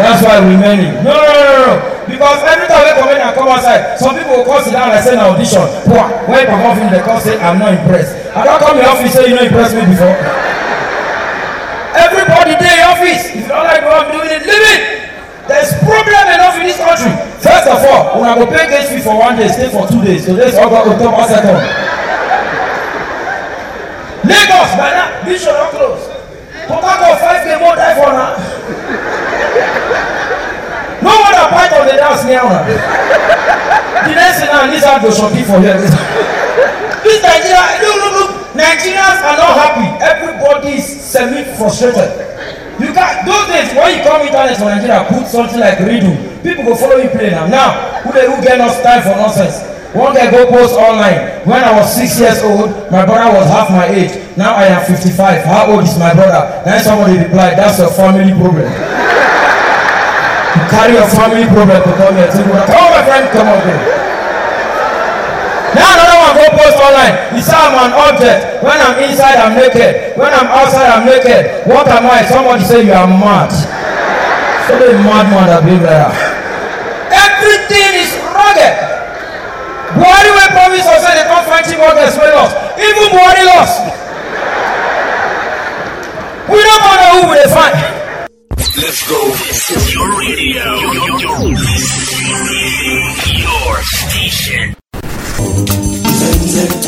That's 0.00 0.24
why 0.24 0.40
we 0.40 0.56
many. 0.56 0.96
No, 1.04 1.12
no, 1.12 1.28
no, 1.28 1.44
no. 1.60 1.72
Because 2.08 2.40
every 2.48 2.64
time 2.64 2.88
a 2.88 2.92
comedian 2.96 3.36
come 3.36 3.52
outside, 3.52 4.00
some 4.00 4.16
people 4.16 4.40
will 4.40 4.48
call 4.48 4.64
sit 4.64 4.72
down 4.72 4.96
and 4.96 5.04
say 5.04 5.12
na 5.12 5.36
audition. 5.36 5.60
Poor. 5.84 6.08
When 6.24 6.48
perform 6.48 6.72
film, 6.80 6.88
they 6.88 7.04
come 7.04 7.20
say 7.20 7.36
I'm 7.36 7.60
not 7.60 7.76
impressed. 7.76 8.16
I 8.32 8.48
don't 8.48 8.60
come 8.64 8.80
in 8.80 8.88
office 8.88 9.12
say 9.12 9.28
you 9.28 9.36
no 9.36 9.44
impress 9.44 9.76
me 9.76 9.84
before. 9.92 10.16
Everybody 12.00 12.56
dey 12.56 12.80
in 12.80 12.84
office. 12.88 13.22
If 13.28 13.44
you 13.44 13.48
don't 13.52 13.68
like 13.68 13.84
what 13.84 14.08
I'm 14.08 14.08
doing, 14.08 14.40
leave 14.40 14.66
it. 14.72 15.03
There's 15.46 15.72
problem 15.84 16.24
enough 16.32 16.56
in 16.56 16.64
this 16.64 16.78
country. 16.80 17.12
First 17.40 17.68
of 17.68 17.84
all, 17.84 18.16
una 18.20 18.34
go 18.34 18.46
pay 18.48 18.64
gate 18.68 18.88
fee 18.88 19.00
for 19.04 19.16
one 19.18 19.36
day, 19.36 19.48
stay 19.48 19.68
for 19.68 19.86
two 19.86 20.00
days. 20.02 20.24
Today's 20.24 20.56
August, 20.56 20.96
October, 20.96 21.24
second. 21.28 21.60
Lagos, 24.24 24.70
by 24.80 24.88
now, 24.96 25.24
Bishop 25.28 25.52
don 25.52 25.70
close. 25.70 26.08
Harcourt, 26.64 27.20
five 27.20 27.44
k 27.44 27.60
more 27.60 27.76
die 27.76 27.92
for 27.92 28.08
now. 28.08 28.32
No 31.04 31.12
wonder 31.12 31.44
Python 31.52 31.84
dey 31.92 31.96
dance 32.00 32.24
near 32.24 32.40
una. 32.40 32.64
The 32.64 34.14
next 34.16 34.40
thing 34.40 34.48
now, 34.48 34.64
Lizard 34.64 35.02
go 35.04 35.10
shopping 35.12 35.44
for 35.44 35.60
here. 35.60 35.76
This 35.76 37.20
Nigeria, 37.20 37.84
look, 37.84 37.96
look, 38.00 38.12
look. 38.16 38.30
Nigerians 38.56 39.20
are 39.20 39.36
not 39.36 39.52
happy. 39.60 39.88
Everybody 40.00 40.80
is 40.80 40.86
semi-frustrated. 40.88 42.32
You 42.80 42.90
can 42.92 43.24
those 43.26 43.46
days 43.48 43.70
when 43.74 43.88
you 43.96 44.02
come 44.02 44.22
internet 44.26 44.56
for 44.58 44.66
Nigeria, 44.66 45.06
put 45.08 45.26
something 45.26 45.60
like 45.60 45.78
riddle. 45.78 46.16
People 46.42 46.64
go 46.64 46.74
follow 46.74 46.96
you 46.98 47.08
play 47.10 47.30
now. 47.30 47.46
Now, 47.46 48.02
who 48.02 48.12
dey 48.12 48.26
who 48.26 48.42
get 48.42 48.56
enough 48.58 48.82
time 48.82 49.02
for 49.02 49.14
nonsense? 49.14 49.62
One 49.94 50.10
guy 50.12 50.26
go 50.28 50.50
post 50.50 50.74
online. 50.74 51.46
When 51.46 51.62
I 51.62 51.70
was 51.78 51.86
six 51.94 52.18
years 52.18 52.42
old, 52.42 52.66
my 52.90 53.06
brother 53.06 53.30
was 53.30 53.46
half 53.46 53.70
my 53.70 53.86
age. 53.86 54.10
Now 54.36 54.58
I 54.58 54.66
am 54.74 54.82
55. 54.82 55.14
How 55.46 55.70
old 55.70 55.84
is 55.86 55.94
my 55.96 56.10
brother? 56.12 56.50
Then 56.66 56.82
somebody 56.82 57.14
replied, 57.22 57.54
that's 57.54 57.78
a 57.78 57.86
family 57.94 58.34
problem. 58.34 58.66
you 60.58 60.62
carry 60.66 60.98
your 60.98 61.06
family 61.14 61.46
problem 61.46 61.78
to 61.78 61.92
come 61.94 62.14
here. 62.18 62.26
Come 62.26 62.50
on, 62.50 62.90
my 62.90 63.02
friend, 63.06 63.24
come 63.30 63.46
on, 63.46 63.58
bro. 63.62 63.74
Now 65.78 65.90
another 65.94 66.18
one 66.26 66.34
go 66.42 66.43
post 66.56 66.78
online. 66.78 67.14
He 67.34 67.40
say 67.42 67.54
I'm 67.58 67.74
an 67.76 67.92
object. 67.92 68.62
When 68.64 68.78
I'm 68.78 68.96
inside, 69.04 69.36
I'm 69.38 69.54
naked. 69.58 70.16
When 70.16 70.32
I'm 70.32 70.48
outside, 70.48 70.88
I'm 70.90 71.04
naked. 71.06 71.66
What 71.68 71.86
am 71.88 72.06
I? 72.06 72.24
Somebody 72.26 72.64
say 72.64 72.86
you 72.86 72.92
are 72.94 73.06
mad. 73.06 73.50
So 74.66 74.78
the 74.80 74.96
madman 75.04 75.46
that 75.52 75.62
be 75.66 75.76
there. 75.76 76.08
Everything 77.12 77.90
is 78.00 78.10
rugged. 78.32 78.74
Buhari 79.94 80.30
wey 80.34 80.48
promise 80.56 80.86
us 80.90 81.04
say 81.06 81.14
they 81.14 81.26
come 81.30 81.44
find 81.46 81.62
chief 81.66 81.78
workers 81.78 82.16
wey 82.18 82.32
lost. 82.34 82.56
Even 82.80 83.06
Buhari 83.14 83.44
lost. 83.46 83.76
We 86.50 86.58
go 86.62 86.74
know 86.80 87.22
who 87.22 87.30
we 87.30 87.36
dey 87.36 87.50
find. 87.52 87.76
Let's 88.76 89.08
go. 89.08 89.18
This 89.30 89.70
is 89.70 89.94
your 89.94 90.08
radio. 90.18 90.64
Your 93.38 93.82
station. 93.82 94.73
Kama 96.68 96.84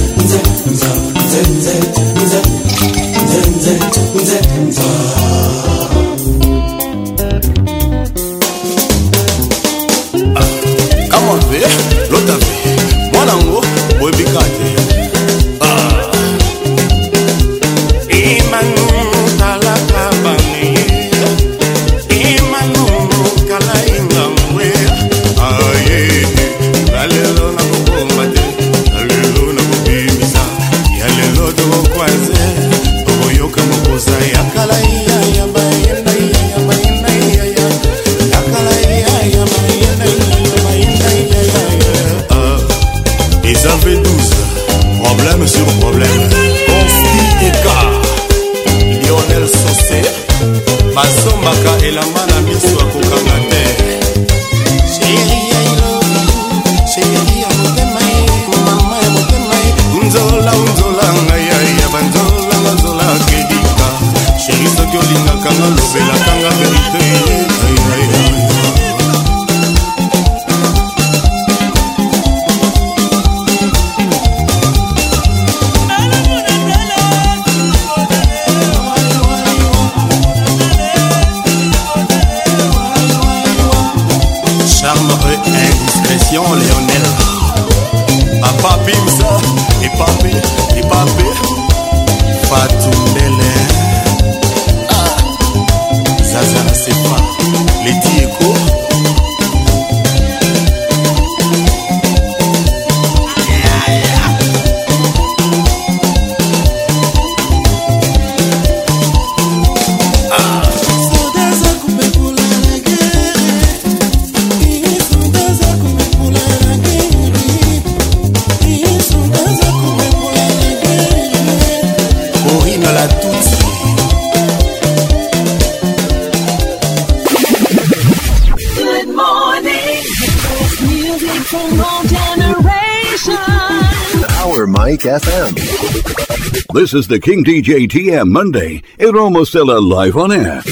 This 136.87 136.95
is 136.95 137.09
the 137.09 137.19
King 137.19 137.43
DJ 137.43 137.89
TM 137.89 138.31
Monday. 138.31 138.81
Iromosele 139.01 139.83
live 139.83 140.17
on 140.17 140.31
air. 140.31 140.63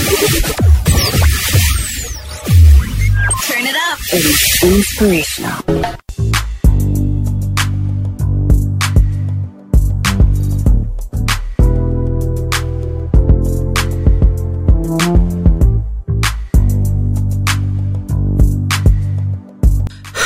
Turn 3.48 3.66
it 3.66 3.74
up. 3.74 3.98
It 4.12 4.24
is 4.24 4.62
inspirational. 4.62 5.59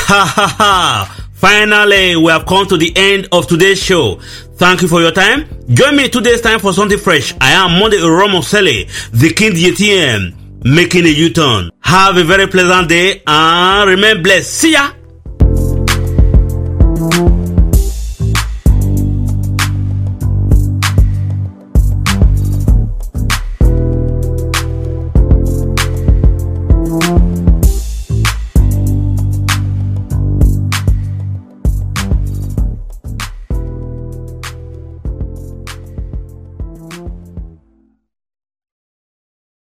Ha 0.05 0.33
ha 0.35 0.47
ha! 0.55 1.15
Finally, 1.33 2.15
we 2.17 2.25
have 2.31 2.45
come 2.45 2.67
to 2.67 2.77
the 2.77 2.91
end 2.95 3.27
of 3.31 3.47
today's 3.47 3.81
show. 3.81 4.19
Thank 4.59 4.81
you 4.81 4.89
for 4.89 4.99
your 5.01 5.11
time. 5.13 5.47
Join 5.69 5.95
me 5.95 6.09
today's 6.09 6.41
time 6.41 6.59
for 6.59 6.73
something 6.73 6.97
fresh. 6.99 7.33
I 7.39 7.51
am 7.51 7.79
Monday 7.79 7.95
Romo 7.97 8.43
Sele, 8.43 8.85
the 9.13 9.33
King 9.33 9.53
DTM, 9.53 10.65
making 10.65 11.05
a 11.05 11.09
U-turn. 11.09 11.69
Have 11.79 12.17
a 12.17 12.25
very 12.25 12.45
pleasant 12.45 12.89
day 12.89 13.23
and 13.25 13.89
remain 13.89 14.21
blessed. 14.21 14.51
See 14.51 14.73
ya! 14.73 14.91